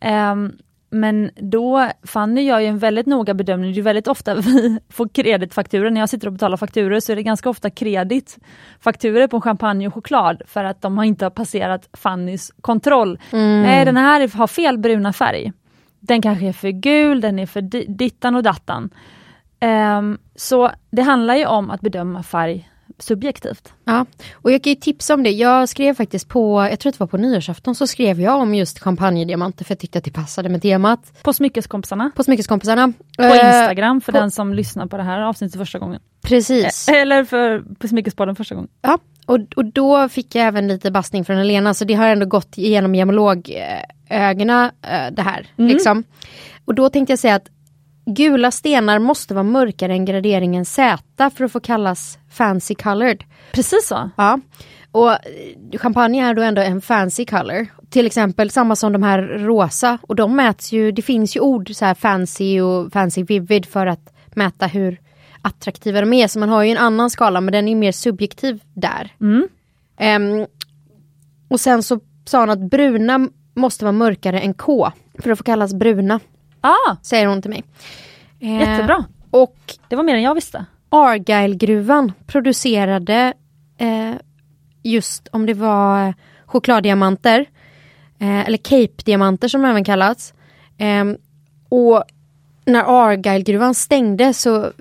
Ehm, 0.00 0.52
men 0.90 1.30
då, 1.36 1.88
Fanny 2.02 2.42
gör 2.42 2.60
ju 2.60 2.66
en 2.66 2.78
väldigt 2.78 3.06
noga 3.06 3.34
bedömning, 3.34 3.74
det 3.74 3.80
är 3.80 3.82
väldigt 3.82 4.08
ofta 4.08 4.34
vi 4.40 4.78
får 4.88 5.08
kreditfakturor, 5.08 5.90
när 5.90 6.00
jag 6.00 6.08
sitter 6.08 6.26
och 6.26 6.32
betalar 6.32 6.56
fakturor 6.56 7.00
så 7.00 7.12
är 7.12 7.16
det 7.16 7.22
ganska 7.22 7.50
ofta 7.50 7.70
kreditfakturor 7.70 9.26
på 9.26 9.40
champagne 9.40 9.86
och 9.86 9.94
choklad 9.94 10.42
för 10.46 10.64
att 10.64 10.82
de 10.82 10.98
har 10.98 11.04
inte 11.04 11.24
har 11.24 11.30
passerat 11.30 11.88
Fannys 11.92 12.52
kontroll. 12.60 13.18
Mm. 13.32 13.62
Nej 13.62 13.84
den 13.84 13.96
här 13.96 14.36
har 14.36 14.46
fel 14.46 14.78
bruna 14.78 15.12
färg. 15.12 15.52
Den 16.00 16.22
kanske 16.22 16.46
är 16.46 16.52
för 16.52 16.68
gul, 16.70 17.20
den 17.20 17.38
är 17.38 17.46
för 17.46 17.60
di- 17.62 17.86
dittan 17.88 18.36
och 18.36 18.42
dattan. 18.42 18.90
Ehm, 19.60 20.18
så 20.36 20.70
det 20.90 21.02
handlar 21.02 21.34
ju 21.34 21.46
om 21.46 21.70
att 21.70 21.80
bedöma 21.80 22.22
färg 22.22 22.70
subjektivt. 22.98 23.72
Ja, 23.84 24.06
och 24.32 24.52
jag 24.52 24.62
kan 24.62 24.70
ju 24.72 24.76
tipsa 24.76 25.14
om 25.14 25.22
det. 25.22 25.30
Jag 25.30 25.68
skrev 25.68 25.94
faktiskt 25.94 26.28
på, 26.28 26.66
jag 26.70 26.80
tror 26.80 26.90
att 26.90 26.94
det 26.98 27.00
var 27.00 27.06
på 27.06 27.16
nyårsafton, 27.16 27.74
så 27.74 27.86
skrev 27.86 28.20
jag 28.20 28.36
om 28.40 28.54
just 28.54 28.78
champagnediamanter 28.78 29.64
för 29.64 29.72
jag 29.72 29.78
tyckte 29.78 29.98
att 29.98 30.04
det 30.04 30.10
passade 30.10 30.48
med 30.48 30.62
temat. 30.62 31.22
På 31.22 31.32
Smyckeskompisarna, 31.32 32.10
På 32.16 32.24
Smyckeskompisarna. 32.24 32.92
på 33.16 33.22
Eh, 33.22 33.34
Instagram 33.60 34.00
för 34.00 34.12
på- 34.12 34.18
den 34.18 34.30
som 34.30 34.54
lyssnar 34.54 34.86
på 34.86 34.96
det 34.96 35.02
här 35.02 35.20
avsnittet 35.20 35.58
första 35.60 35.78
gången. 35.78 36.00
Precis. 36.22 36.88
Eller 36.88 37.24
för, 37.24 37.62
på 37.78 37.88
Smyckespodden 37.88 38.36
första 38.36 38.54
gången. 38.54 38.70
Ja, 38.82 38.98
och, 39.26 39.38
och 39.56 39.64
då 39.64 40.08
fick 40.08 40.34
jag 40.34 40.46
även 40.46 40.68
lite 40.68 40.90
bastning 40.90 41.24
från 41.24 41.36
Helena, 41.36 41.74
så 41.74 41.84
det 41.84 41.94
har 41.94 42.06
ändå 42.08 42.26
gått 42.26 42.58
igenom 42.58 42.94
gemologögonen 42.94 44.70
det 45.12 45.22
här. 45.22 45.46
Mm. 45.58 45.70
Liksom. 45.72 46.04
Och 46.64 46.74
då 46.74 46.88
tänkte 46.88 47.12
jag 47.12 47.18
säga 47.18 47.34
att 47.34 47.48
gula 48.06 48.50
stenar 48.50 48.98
måste 48.98 49.34
vara 49.34 49.44
mörkare 49.44 49.92
än 49.92 50.04
graderingen 50.04 50.64
Z 50.64 51.30
för 51.30 51.44
att 51.44 51.52
få 51.52 51.60
kallas 51.60 52.18
fancy 52.30 52.74
colored. 52.74 53.24
Precis 53.52 53.86
så. 53.86 54.10
Ja. 54.16 54.40
Och 54.92 55.10
eh, 55.10 55.78
champagne 55.78 56.28
är 56.28 56.34
då 56.34 56.42
ändå 56.42 56.62
en 56.62 56.80
fancy 56.80 57.24
color. 57.24 57.66
Till 57.90 58.06
exempel 58.06 58.50
samma 58.50 58.76
som 58.76 58.92
de 58.92 59.02
här 59.02 59.22
rosa. 59.22 59.98
Och 60.02 60.16
de 60.16 60.36
mäts 60.36 60.72
ju, 60.72 60.92
det 60.92 61.02
finns 61.02 61.36
ju 61.36 61.40
ord 61.40 61.70
så 61.74 61.84
här 61.84 61.94
fancy 61.94 62.60
och 62.60 62.92
fancy 62.92 63.22
vivid 63.22 63.66
för 63.66 63.86
att 63.86 64.12
mäta 64.34 64.66
hur 64.66 65.00
attraktiva 65.42 66.00
de 66.00 66.12
är. 66.12 66.28
Så 66.28 66.38
man 66.38 66.48
har 66.48 66.62
ju 66.62 66.70
en 66.70 66.78
annan 66.78 67.10
skala 67.10 67.40
men 67.40 67.52
den 67.52 67.68
är 67.68 67.74
mer 67.74 67.92
subjektiv 67.92 68.62
där. 68.74 69.12
Mm. 69.20 69.48
Ehm, 69.98 70.46
och 71.48 71.60
sen 71.60 71.82
så 71.82 72.00
sa 72.24 72.40
hon 72.40 72.50
att 72.50 72.70
bruna 72.70 73.28
måste 73.54 73.84
vara 73.84 73.92
mörkare 73.92 74.40
än 74.40 74.54
K. 74.54 74.92
För 75.18 75.30
att 75.30 75.38
få 75.38 75.44
kallas 75.44 75.74
bruna, 75.74 76.20
Ah, 76.60 76.96
säger 77.02 77.26
hon 77.26 77.42
till 77.42 77.50
mig. 77.50 77.64
Eh, 78.40 78.60
jättebra. 78.60 79.04
Och 79.30 79.56
Det 79.88 79.96
var 79.96 80.02
mer 80.02 80.14
än 80.14 80.22
jag 80.22 80.34
visste. 80.34 80.64
Argyle-gruvan 80.88 82.12
producerade 82.26 83.34
eh, 83.78 84.14
just 84.82 85.28
om 85.32 85.46
det 85.46 85.54
var 85.54 86.14
chokladdiamanter 86.46 87.46
eh, 88.18 88.46
eller 88.46 88.58
Cape-diamanter 88.58 89.48
som 89.48 89.62
de 89.62 89.68
även 89.70 89.84
kallats. 89.84 90.34
Eh, 90.78 91.04
och 91.68 92.04
när 92.64 92.84
Argyle-gruvan 93.08 93.74
stängde 93.74 94.34
så 94.34 94.72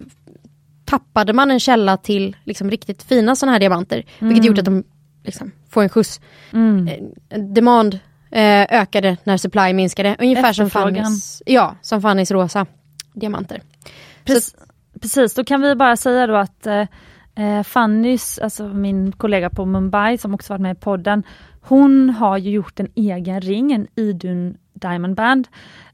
tappade 0.85 1.33
man 1.33 1.51
en 1.51 1.59
källa 1.59 1.97
till 1.97 2.35
liksom, 2.43 2.71
riktigt 2.71 3.03
fina 3.03 3.35
sådana 3.35 3.51
här 3.51 3.59
diamanter. 3.59 4.05
Vilket 4.19 4.45
gjorde 4.45 4.61
att 4.61 4.65
de 4.65 4.83
liksom, 5.23 5.51
får 5.69 5.83
en 5.83 5.89
skjuts. 5.89 6.21
Mm. 6.53 6.87
Eh, 6.87 7.39
demand 7.39 7.93
eh, 7.93 7.99
ökade 8.69 9.17
när 9.23 9.37
supply 9.37 9.73
minskade. 9.73 10.15
Ungefär 10.19 10.53
som. 10.53 10.69
Fannys, 10.69 11.43
ja, 11.45 11.75
som 11.81 12.01
Fannys 12.01 12.31
rosa 12.31 12.65
diamanter. 13.13 13.61
Precis, 14.25 14.55
precis, 15.01 15.33
då 15.33 15.43
kan 15.43 15.61
vi 15.61 15.75
bara 15.75 15.95
säga 15.97 16.27
då 16.27 16.35
att 16.35 16.67
eh, 16.67 16.85
eh, 17.35 17.63
Fannys, 17.63 18.39
alltså 18.39 18.63
min 18.67 19.11
kollega 19.11 19.49
på 19.49 19.65
Mumbai 19.65 20.17
som 20.17 20.33
också 20.33 20.53
varit 20.53 20.61
med 20.61 20.77
i 20.77 20.79
podden, 20.79 21.23
hon 21.61 22.09
har 22.09 22.37
ju 22.37 22.51
gjort 22.51 22.79
en 22.79 22.87
egen 22.95 23.41
ring, 23.41 23.71
en 23.71 23.87
Idun 23.95 24.57
Diamond 24.73 25.15
Band 25.15 25.47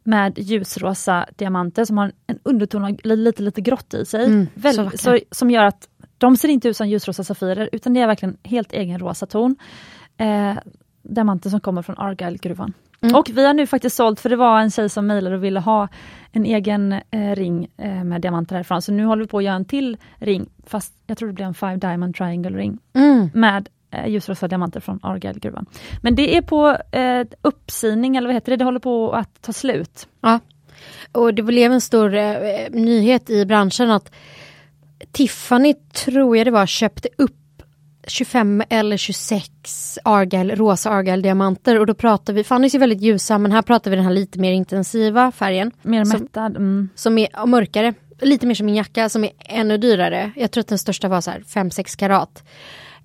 med 0.04 0.40
ljusrosa 0.40 1.26
diamanter 1.36 1.86
som 1.86 1.98
har 1.98 2.12
en 2.28 2.40
underton 2.44 2.84
av 2.86 2.98
li- 3.04 3.16
lite, 3.16 3.42
lite 3.44 3.62
grått 3.62 3.94
i 3.94 4.06
sig. 4.06 4.26
Mm, 4.26 4.48
Väl- 4.56 4.76
så 4.76 4.98
så, 4.98 5.20
som 5.32 5.52
gör 5.52 5.64
att 5.64 5.88
de 6.18 6.38
ser 6.38 6.48
inte 6.48 6.68
ut 6.68 6.78
som 6.78 6.90
ljusrosa 6.90 7.24
safirer 7.24 7.70
utan 7.72 7.94
det 7.94 8.00
är 8.02 8.08
verkligen 8.08 8.38
helt 8.44 8.74
egen 8.74 9.00
rosa 9.00 9.26
ton. 9.26 9.56
Eh, 10.18 10.54
diamanter 11.10 11.50
som 11.50 11.60
kommer 11.60 11.82
från 11.82 11.98
Argyle-gruvan. 11.98 12.74
Mm. 13.02 13.16
Och 13.16 13.30
vi 13.34 13.46
har 13.46 13.54
nu 13.54 13.68
faktiskt 13.68 13.96
sålt, 13.96 14.20
för 14.20 14.30
det 14.30 14.36
var 14.36 14.60
en 14.60 14.72
tjej 14.72 14.90
som 14.90 15.08
mejlade 15.08 15.36
och 15.36 15.44
ville 15.44 15.60
ha 15.60 15.88
en 16.32 16.46
egen 16.46 16.94
eh, 16.94 17.36
ring 17.36 17.68
eh, 17.78 18.04
med 18.04 18.22
diamanter 18.22 18.56
härifrån. 18.56 18.82
Så 18.82 18.92
nu 18.92 19.06
håller 19.06 19.24
vi 19.24 19.28
på 19.28 19.38
att 19.38 19.44
göra 19.44 19.56
en 19.56 19.66
till 19.66 19.98
ring, 20.20 20.50
fast 20.66 20.94
jag 21.08 21.18
tror 21.18 21.28
det 21.28 21.34
blir 21.34 21.46
en 21.46 21.54
Five 21.54 21.76
Diamond 21.76 22.16
Triangle 22.16 22.58
ring 22.58 22.78
Mm. 22.94 23.30
med 23.34 23.70
eh, 23.92 24.08
ljusrosa 24.08 24.48
diamanter 24.48 24.80
från 24.80 25.00
Argyle-gruvan. 25.04 25.66
Men 26.02 26.16
det 26.16 26.38
är 26.38 26.42
på 26.42 26.78
eh, 26.92 27.28
uppsining, 27.42 28.16
eller 28.16 28.28
vad 28.28 28.34
heter 28.34 28.52
det? 28.52 28.58
Det 28.58 28.66
håller 28.66 28.80
på 28.80 29.12
att 29.12 29.42
ta 29.42 29.54
slut. 29.54 30.08
Ja. 30.22 30.40
Och 31.12 31.34
det 31.34 31.44
blev 31.44 31.72
en 31.72 31.82
stor 31.82 32.16
eh, 32.16 32.36
nyhet 32.72 33.30
i 33.30 33.46
branschen 33.46 33.92
att 33.92 34.12
Tiffany, 35.12 35.74
tror 35.74 36.38
jag 36.38 36.48
det 36.48 36.52
var, 36.52 36.66
köpte 36.66 37.10
upp 37.18 37.36
25 38.08 38.64
eller 38.70 38.98
26 38.98 40.00
Argyle, 40.04 40.56
rosa 40.56 40.90
Argyle-diamanter 40.90 41.80
och 41.80 41.86
då 41.86 41.94
pratar 41.94 42.34
vi, 42.34 42.44
Fannys 42.44 42.76
är 42.76 42.80
väldigt 42.80 43.02
ljusa 43.02 43.38
men 43.38 43.52
här 43.52 43.62
pratar 43.62 43.92
vi 43.92 43.96
den 43.98 44.06
här 44.06 44.14
lite 44.14 44.40
mer 44.40 44.52
intensiva 44.52 45.32
färgen 45.32 45.72
Mer 45.82 46.06
Som- 46.06 46.22
mättad. 46.22 46.56
Mm. 46.56 46.90
som 46.96 47.18
är 47.18 47.46
mörkare. 47.46 47.94
Lite 48.22 48.48
mer 48.48 48.56
som 48.56 48.66
min 48.66 48.76
jacka 48.76 49.10
som 49.10 49.24
är 49.24 49.32
ännu 49.40 49.78
dyrare. 49.78 50.32
Jag 50.36 50.52
tror 50.52 50.62
att 50.62 50.68
den 50.68 50.78
största 50.80 51.08
var 51.08 51.22
så 51.22 51.32
här 51.32 51.40
5-6 51.40 51.96
karat. 51.96 52.44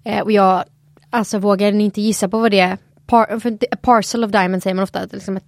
Eh, 0.05 0.21
och 0.21 0.33
jag 0.33 0.65
alltså 1.11 1.39
vågar 1.39 1.73
inte 1.73 2.01
gissa 2.01 2.29
på 2.29 2.39
vad 2.39 2.51
det 2.51 2.61
är. 2.61 2.79
Par, 3.07 3.27
a 3.73 3.77
parcel 3.83 4.25
of 4.25 4.31
diamonds 4.31 4.63
säger 4.65 4.75
man 4.75 4.83
ofta. 4.83 5.01
Liksom 5.13 5.37
ett, 5.37 5.45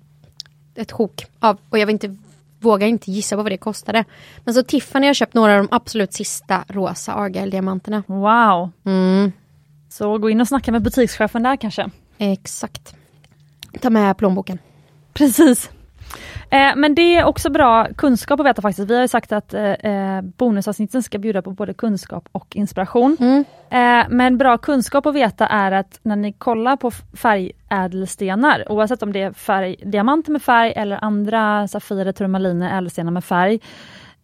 ett 0.74 0.92
sjok 0.92 1.24
av. 1.40 1.58
Och 1.70 1.78
jag 1.78 1.86
vill 1.86 1.92
inte, 1.94 2.16
vågar 2.60 2.86
inte 2.86 3.10
gissa 3.12 3.36
på 3.36 3.42
vad 3.42 3.52
det 3.52 3.56
kostade. 3.56 4.04
Men 4.44 4.54
så 4.54 4.62
Tiffany 4.62 5.06
har 5.06 5.14
köpt 5.14 5.34
några 5.34 5.52
av 5.52 5.58
de 5.58 5.68
absolut 5.76 6.12
sista 6.12 6.64
rosa 6.68 7.12
Argyle-diamanterna. 7.12 8.02
Wow! 8.06 8.70
Mm, 8.84 9.32
Så 9.92 10.18
gå 10.18 10.30
in 10.30 10.40
och 10.40 10.48
snacka 10.48 10.72
med 10.72 10.82
butikschefen 10.82 11.42
där 11.42 11.56
kanske. 11.56 11.90
exakt. 12.18 12.94
Ta 13.80 13.90
med 13.90 14.16
plånboken. 14.16 14.58
Precis. 15.12 15.70
Eh, 16.50 16.76
men 16.76 16.94
det 16.94 17.16
är 17.16 17.24
också 17.24 17.50
bra 17.50 17.88
kunskap 17.96 18.40
att 18.40 18.46
veta 18.46 18.62
faktiskt. 18.62 18.90
Vi 18.90 18.94
har 18.94 19.02
ju 19.02 19.08
sagt 19.08 19.32
att 19.32 19.54
eh, 19.54 19.62
eh, 19.62 20.22
bonusavsnitten 20.22 21.02
ska 21.02 21.18
bjuda 21.18 21.42
på 21.42 21.50
både 21.50 21.74
kunskap 21.74 22.28
och 22.32 22.56
inspiration. 22.56 23.16
Mm. 23.20 23.44
Eh, 23.70 24.06
men 24.10 24.38
bra 24.38 24.58
kunskap 24.58 25.06
att 25.06 25.14
veta 25.14 25.46
är 25.46 25.72
att 25.72 26.00
när 26.02 26.16
ni 26.16 26.32
kollar 26.32 26.76
på 26.76 26.90
färgädelstenar, 26.90 28.72
oavsett 28.72 29.02
om 29.02 29.12
det 29.12 29.22
är 29.22 29.32
färg, 29.32 29.76
diamanter 29.84 30.32
med 30.32 30.42
färg 30.42 30.72
eller 30.76 31.04
andra 31.04 31.68
safirer, 31.68 32.12
turmaliner, 32.12 32.78
ädelstenar 32.78 33.10
med 33.10 33.24
färg. 33.24 33.60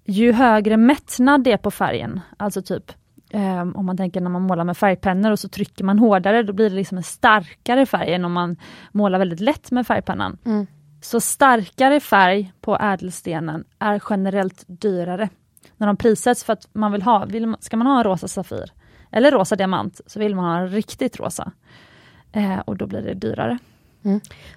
ju 0.04 0.32
högre 0.32 0.76
mättnad 0.76 1.44
det 1.44 1.52
är 1.52 1.56
på 1.56 1.70
färgen, 1.70 2.20
alltså 2.36 2.62
typ 2.62 2.92
eh, 3.30 3.60
om 3.60 3.86
man 3.86 3.96
tänker 3.96 4.20
när 4.20 4.30
man 4.30 4.42
målar 4.42 4.64
med 4.64 4.76
färgpennor 4.76 5.30
och 5.30 5.38
så 5.38 5.48
trycker 5.48 5.84
man 5.84 5.98
hårdare, 5.98 6.42
då 6.42 6.52
blir 6.52 6.70
det 6.70 6.76
liksom 6.76 6.98
en 6.98 7.04
starkare 7.04 7.86
färg 7.86 8.14
än 8.14 8.24
om 8.24 8.32
man 8.32 8.56
målar 8.92 9.18
väldigt 9.18 9.40
lätt 9.40 9.70
med 9.70 9.86
färgpennan. 9.86 10.38
Mm. 10.44 10.66
Så 11.00 11.20
starkare 11.20 12.00
färg 12.00 12.52
på 12.60 12.78
ädelstenen 12.80 13.64
är 13.78 14.02
generellt 14.10 14.64
dyrare. 14.66 15.28
När 15.76 15.86
de 15.86 15.96
prissätts 15.96 16.44
för 16.44 16.52
att 16.52 16.68
man 16.72 16.92
vill 16.92 17.02
ha, 17.02 17.24
vill, 17.24 17.54
ska 17.60 17.76
man 17.76 17.86
ha 17.86 17.98
en 17.98 18.04
rosa 18.04 18.28
safir 18.28 18.72
eller 19.12 19.30
rosa 19.30 19.56
diamant 19.56 20.00
så 20.06 20.18
vill 20.18 20.34
man 20.34 20.44
ha 20.44 20.58
en 20.58 20.68
riktigt 20.68 21.20
rosa. 21.20 21.52
Eh, 22.32 22.58
och 22.58 22.76
då 22.76 22.86
blir 22.86 23.02
det 23.02 23.14
dyrare. 23.14 23.58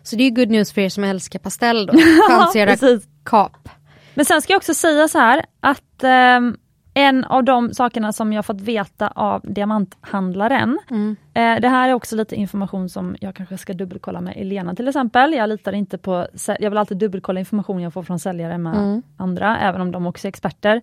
Så 0.04 0.16
det 0.16 0.24
är 0.24 0.30
good 0.30 0.50
news 0.50 0.72
för 0.72 0.82
er 0.82 0.90
som 0.90 1.04
älskar 1.04 1.40
pastell 1.40 1.86
då. 1.86 1.94
Precis. 2.54 3.08
kap. 3.24 3.70
Men 4.14 4.26
sen 4.26 4.42
ska 4.42 4.54
jag 4.54 4.58
också 4.58 4.74
säga 4.74 5.08
så 5.08 5.20
här 5.20 5.46
att 5.60 6.04
ehm, 6.04 6.58
en 6.94 7.24
av 7.26 7.44
de 7.44 7.74
sakerna 7.74 8.14
som 8.14 8.34
jag 8.34 8.46
fått 8.46 8.62
veta 8.62 9.08
av 9.08 9.42
diamanthandlaren, 9.44 10.80
Mm. 10.90 11.16
eh, 11.34 11.62
det 11.62 11.68
här 11.68 11.90
är 11.90 11.94
också 11.94 12.16
lite 12.16 12.36
information 12.36 12.90
som 12.90 13.16
jag 13.22 13.36
kanske 13.36 13.58
ska 13.58 13.74
dubbelkolla 13.74 14.22
med 14.22 14.34
Elena 14.38 14.76
till 14.76 14.88
exempel. 14.88 15.34
Jag 15.34 15.50
litar 15.50 15.74
inte 15.74 15.98
på, 15.98 16.28
jag 16.60 16.70
vill 16.70 16.78
alltid 16.78 16.98
dubbelkolla 16.98 17.40
information 17.40 17.82
jag 17.82 17.94
får 17.94 18.04
från 18.04 18.20
säljare 18.20 18.58
med 18.58 18.76
Mm. 18.76 19.02
andra, 19.18 19.60
även 19.60 19.82
om 19.82 19.92
de 19.92 20.08
också 20.08 20.28
är 20.28 20.30
experter. 20.30 20.82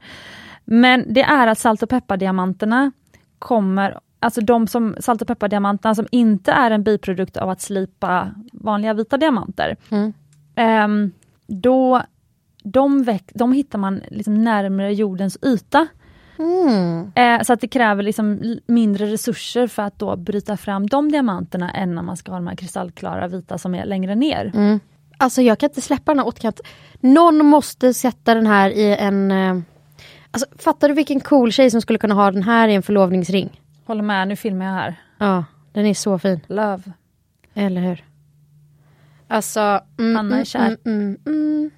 Men 0.65 1.05
det 1.15 1.23
är 1.23 1.47
att 1.47 1.59
salt 1.59 1.83
och 1.83 1.89
peppardiamanterna 1.89 2.93
kommer, 3.39 3.99
alltså 4.21 4.41
de 4.41 4.67
som, 4.67 4.97
salt 5.01 5.23
och 5.23 5.29
peppardiamanterna 5.29 5.95
som 5.95 6.07
inte 6.11 6.53
är 6.53 6.71
en 6.71 6.83
biprodukt 6.83 7.37
av 7.37 7.51
att 7.51 7.61
slipa 7.61 8.31
vanliga 8.53 8.95
vita 8.95 9.17
diamanter, 9.17 9.77
Mm. 9.91 10.13
Ehm, 10.55 11.13
då, 11.47 12.03
de, 12.63 13.03
väck, 13.03 13.31
de 13.35 13.53
hittar 13.53 13.79
man 13.79 14.01
liksom 14.11 14.45
närmare 14.45 14.95
jordens 14.95 15.39
yta. 15.43 15.87
Mm. 16.39 17.13
Eh, 17.15 17.43
så 17.43 17.53
att 17.53 17.61
det 17.61 17.69
kräver 17.69 18.03
liksom 18.03 18.57
mindre 18.67 19.07
resurser 19.07 19.67
för 19.67 19.83
att 19.83 19.99
då 19.99 20.17
bryta 20.17 20.57
fram 20.57 20.87
de 20.87 21.13
diamanterna 21.13 21.71
än 21.71 21.95
när 21.95 22.03
man 22.03 22.17
ska 22.17 22.33
ha 22.33 22.39
de 22.39 22.47
här 22.47 22.57
kristallklara 22.57 23.29
vita 23.29 23.59
som 23.59 23.75
är 23.75 23.87
längre 23.87 24.15
ner. 24.15 24.53
Mm. 24.55 24.81
Alltså 25.19 25.43
jag 25.43 25.59
kan 25.59 25.69
inte 25.69 25.81
släppa 25.81 26.13
den 26.13 26.19
här 26.19 26.27
återkant. 26.27 26.61
Någon 27.01 27.47
måste 27.47 27.95
sätta 27.95 28.35
den 28.35 28.47
här 28.47 28.71
i 28.71 28.97
en... 28.97 29.31
Eh... 29.31 29.59
Alltså 30.31 30.47
fattar 30.59 30.89
du 30.89 30.95
vilken 30.95 31.21
cool 31.21 31.53
tjej 31.53 31.71
som 31.71 31.81
skulle 31.81 31.99
kunna 31.99 32.15
ha 32.15 32.31
den 32.31 32.43
här 32.43 32.69
i 32.69 32.75
en 32.75 32.83
förlovningsring? 32.83 33.61
Håller 33.87 34.03
med, 34.03 34.29
nu 34.29 34.37
filmar 34.37 34.67
jag 34.67 34.73
här. 34.73 34.95
Ja, 35.19 35.45
den 35.73 35.87
är 35.87 35.95
så 35.95 36.19
fin. 36.19 36.41
Love. 36.47 36.83
Eller 37.55 37.81
hur? 37.81 38.05
Alltså... 39.29 39.81
Mm, 39.99 40.17
Hanna 40.17 40.31
är 40.31 40.35
mm, 40.35 40.45
kär. 40.45 40.61
Mm, 40.61 40.77
mm, 40.85 41.19
mm, 41.27 41.71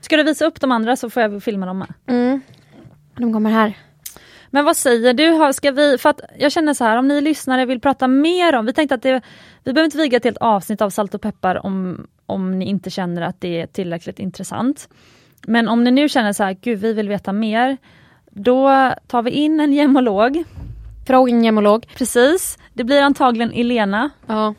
Ska 0.00 0.16
du 0.16 0.22
visa 0.22 0.44
upp 0.44 0.60
de 0.60 0.72
andra 0.72 0.96
så 0.96 1.10
får 1.10 1.22
jag 1.22 1.42
filma 1.42 1.66
dem 1.66 1.78
med. 1.78 1.94
De 3.16 3.32
kommer 3.32 3.50
här. 3.50 3.76
Men 4.50 4.64
vad 4.64 4.76
säger 4.76 5.14
du? 5.14 5.52
Ska 5.52 5.70
vi, 5.70 5.98
för 5.98 6.10
att 6.10 6.20
jag 6.38 6.52
känner 6.52 6.74
så 6.74 6.84
här, 6.84 6.96
om 6.96 7.08
ni 7.08 7.20
lyssnare 7.20 7.64
vill 7.66 7.80
prata 7.80 8.08
mer 8.08 8.54
om, 8.54 8.66
vi 8.66 8.72
tänkte 8.72 8.94
att 8.94 9.02
det, 9.02 9.20
vi 9.64 9.72
behöver 9.72 9.84
inte 9.84 9.98
viga 9.98 10.16
ett 10.16 10.24
helt 10.24 10.38
avsnitt 10.38 10.80
av 10.80 10.90
salt 10.90 11.14
och 11.14 11.22
peppar 11.22 11.66
om, 11.66 12.06
om 12.26 12.58
ni 12.58 12.64
inte 12.64 12.90
känner 12.90 13.22
att 13.22 13.40
det 13.40 13.60
är 13.60 13.66
tillräckligt 13.66 14.18
intressant. 14.18 14.88
Men 15.46 15.68
om 15.68 15.84
ni 15.84 15.90
nu 15.90 16.08
känner 16.08 16.32
så 16.32 16.44
här, 16.44 16.56
gud 16.60 16.78
vi 16.78 16.92
vill 16.92 17.08
veta 17.08 17.32
mer, 17.32 17.76
då 18.30 18.90
tar 19.06 19.22
vi 19.22 19.30
in 19.30 19.60
en 19.60 19.72
gemolog. 19.72 20.44
Fråga 21.06 21.32
en 21.32 21.44
gemolog. 21.44 21.86
Precis, 21.96 22.58
det 22.72 22.84
blir 22.84 23.02
antagligen 23.02 23.52
Elena. 23.52 24.10
Ja. 24.26 24.54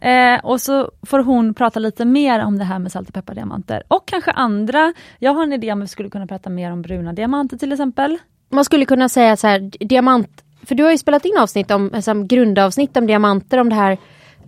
Eh, 0.00 0.44
och 0.44 0.60
så 0.60 0.90
får 1.02 1.18
hon 1.18 1.54
prata 1.54 1.80
lite 1.80 2.04
mer 2.04 2.44
om 2.44 2.58
det 2.58 2.64
här 2.64 2.78
med 2.78 2.92
salt 2.92 3.08
och 3.08 3.14
peppardiamanter. 3.14 3.82
Och 3.88 4.08
kanske 4.08 4.30
andra, 4.30 4.92
jag 5.18 5.34
har 5.34 5.42
en 5.42 5.52
idé 5.52 5.72
om 5.72 5.80
vi 5.80 5.86
skulle 5.86 6.10
kunna 6.10 6.26
prata 6.26 6.50
mer 6.50 6.72
om 6.72 6.82
bruna 6.82 7.12
diamanter 7.12 7.56
till 7.56 7.72
exempel. 7.72 8.18
Man 8.48 8.64
skulle 8.64 8.84
kunna 8.84 9.08
säga 9.08 9.36
så 9.36 9.46
här, 9.46 9.86
diamant... 9.86 10.42
För 10.62 10.74
du 10.74 10.84
har 10.84 10.90
ju 10.90 10.98
spelat 10.98 11.24
in 11.24 11.38
avsnitt 11.38 11.70
om, 11.70 11.90
alltså, 11.94 12.14
grundavsnitt 12.22 12.96
om 12.96 13.06
diamanter, 13.06 13.58
om 13.58 13.68
det 13.68 13.74
här 13.74 13.98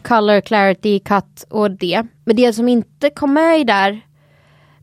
color, 0.03 0.41
clarity, 0.41 0.99
cut 0.99 1.45
och 1.51 1.71
det. 1.71 2.07
Men 2.25 2.37
det 2.37 2.53
som 2.53 2.69
inte 2.69 3.11
kom 3.11 3.33
med 3.33 3.61
i 3.61 3.65
där, 3.65 4.01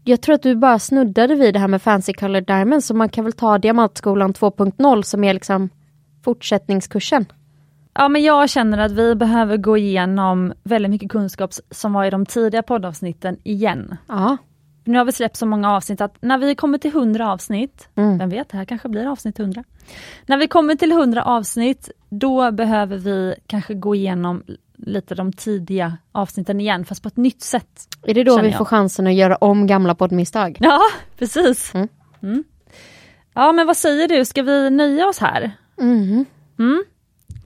jag 0.04 0.22
tror 0.22 0.36
att 0.36 0.42
du 0.42 0.56
bara 0.56 0.80
snuddade 0.80 1.36
vid 1.36 1.54
det 1.54 1.60
här 1.60 1.68
med 1.68 1.82
fancy 1.82 2.14
color 2.14 2.42
diamonds, 2.42 2.88
så 2.88 2.94
man 2.94 3.10
kan 3.10 3.24
väl 3.24 3.34
ta 3.34 3.58
Diamantskolan 3.58 4.34
2.0 4.34 5.02
som 5.02 5.24
är 5.24 5.34
liksom 5.34 5.70
fortsättningskursen. 6.24 7.26
Ja 7.96 8.08
men 8.10 8.24
jag 8.24 8.50
känner 8.50 8.78
att 8.78 8.92
vi 8.92 9.16
behöver 9.16 9.58
gå 9.58 9.78
igenom 9.78 10.54
väldigt 10.64 10.90
mycket 10.92 11.12
kunskap 11.12 11.52
som 11.72 11.94
var 11.94 12.06
i 12.06 12.10
de 12.10 12.26
tidiga 12.26 12.64
poddavsnitten 12.64 13.38
igen. 13.44 13.98
Ja. 14.08 14.38
Nu 14.84 14.98
har 14.98 15.06
vi 15.06 15.12
släppt 15.12 15.36
så 15.38 15.46
många 15.46 15.72
avsnitt 15.76 16.02
att 16.02 16.16
när 16.22 16.38
vi 16.38 16.56
kommer 16.56 16.78
till 16.78 16.92
100 16.92 17.32
avsnitt, 17.32 17.88
Mm. 17.96 18.18
vem 18.18 18.30
vet, 18.30 18.50
det 18.50 18.58
här 18.58 18.66
kanske 18.66 18.90
blir 18.90 19.12
avsnitt 19.12 19.40
100. 19.40 19.64
När 20.26 20.38
vi 20.38 20.48
kommer 20.48 20.76
till 20.76 20.92
100 20.92 21.24
avsnitt, 21.24 21.90
då 22.10 22.52
behöver 22.52 22.98
vi 22.98 23.36
kanske 23.48 23.74
gå 23.74 23.96
igenom 23.96 24.44
lite 24.78 25.16
de 25.16 25.34
tidiga 25.34 25.98
avsnitten 26.12 26.60
igen, 26.62 26.86
fast 26.86 27.02
på 27.04 27.08
ett 27.08 27.18
nytt 27.18 27.42
sätt. 27.42 27.88
Är 28.04 28.14
det 28.14 28.24
då 28.24 28.42
vi 28.42 28.50
jag. 28.50 28.58
får 28.58 28.66
chansen 28.66 29.08
att 29.08 29.14
göra 29.14 29.36
om 29.36 29.68
gamla 29.68 29.96
poddmisstag? 29.96 30.58
Ja, 30.60 30.80
precis. 31.18 31.74
Mm. 31.76 31.88
Mm. 32.24 32.44
Ja 33.34 33.52
men 33.52 33.68
vad 33.68 33.78
säger 33.78 34.08
du, 34.08 34.26
ska 34.26 34.44
vi 34.44 34.70
nöja 34.70 35.08
oss 35.08 35.20
här? 35.20 35.52
Mhm. 35.78 36.26
Mm. 36.60 36.84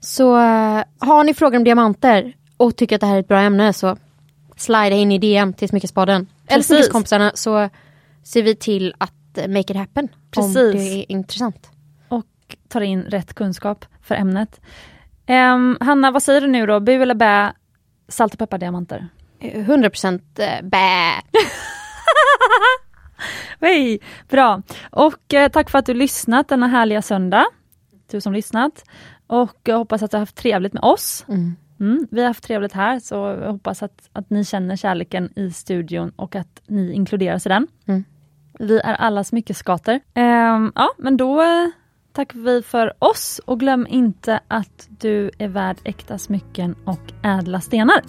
Så 0.00 0.36
eh, 0.36 0.82
har 0.98 1.24
ni 1.24 1.34
frågor 1.34 1.56
om 1.56 1.64
diamanter 1.64 2.36
och 2.56 2.76
tycker 2.76 2.94
att 2.94 3.00
det 3.00 3.06
här 3.06 3.16
är 3.16 3.20
ett 3.20 3.28
bra 3.28 3.40
ämne 3.40 3.72
så 3.72 3.96
slida 4.56 4.88
in 4.96 5.12
i 5.12 5.18
DM 5.18 5.52
till 5.52 5.68
Smyckespaden. 5.68 6.26
Eller. 6.46 6.62
Smyckeskompisarna 6.62 7.32
så 7.34 7.68
ser 8.24 8.42
vi 8.42 8.56
till 8.56 8.94
att 8.98 9.38
eh, 9.38 9.48
make 9.48 9.60
it 9.72 9.76
happen. 9.76 10.08
Precis. 10.30 10.56
Om 10.56 10.72
det 10.72 10.78
är 10.78 11.12
intressant. 11.12 11.70
och 12.08 12.26
tar 12.68 12.80
in 12.80 13.02
rätt 13.02 13.34
kunskap 13.34 13.84
för 14.02 14.14
ämnet. 14.14 14.60
Ehm, 15.26 15.76
Hanna, 15.80 16.10
vad 16.10 16.22
säger 16.22 16.40
du 16.40 16.46
nu 16.46 16.66
då? 16.66 16.80
Bu 16.80 17.02
eller 17.02 17.14
bä? 17.14 17.52
Salt 18.08 18.32
och 18.32 18.38
peppardiamanter? 18.38 19.08
Eh, 19.40 19.68
100% 19.68 20.20
eh, 20.38 20.62
bä. 20.62 21.12
Hej! 23.60 24.00
Bra! 24.28 24.62
Och 24.90 25.34
eh, 25.34 25.48
tack 25.48 25.70
för 25.70 25.78
att 25.78 25.86
du 25.86 25.94
lyssnat 25.94 26.48
denna 26.48 26.66
härliga 26.66 27.02
söndag. 27.02 27.46
Du 28.10 28.20
som 28.20 28.32
lyssnat. 28.32 28.84
Och 29.30 29.58
jag 29.64 29.78
hoppas 29.78 30.02
att 30.02 30.10
du 30.10 30.16
har 30.16 30.20
haft 30.20 30.36
trevligt 30.36 30.72
med 30.72 30.82
oss. 30.82 31.24
Mm. 31.28 31.56
Mm, 31.80 32.08
vi 32.10 32.20
har 32.20 32.28
haft 32.28 32.44
trevligt 32.44 32.72
här, 32.72 32.98
så 32.98 33.14
jag 33.14 33.52
hoppas 33.52 33.82
att, 33.82 34.08
att 34.12 34.30
ni 34.30 34.44
känner 34.44 34.76
kärleken 34.76 35.38
i 35.38 35.50
studion 35.50 36.12
och 36.16 36.36
att 36.36 36.62
ni 36.66 36.92
inkluderas 36.92 37.46
i 37.46 37.48
den. 37.48 37.66
Mm. 37.86 38.04
Vi 38.58 38.78
är 38.78 38.94
alla 38.94 39.24
smyckeskater. 39.24 40.00
Ehm, 40.14 40.72
ja, 40.74 40.88
men 40.98 41.16
då 41.16 41.40
eh, 41.40 41.68
tackar 42.12 42.38
vi 42.38 42.62
för 42.62 42.92
oss 42.98 43.40
och 43.44 43.60
glöm 43.60 43.86
inte 43.90 44.40
att 44.48 44.88
du 45.00 45.30
är 45.38 45.48
värd 45.48 45.76
äkta 45.84 46.18
smycken 46.18 46.74
och 46.84 47.12
ädla 47.22 47.60
stenar. 47.60 48.00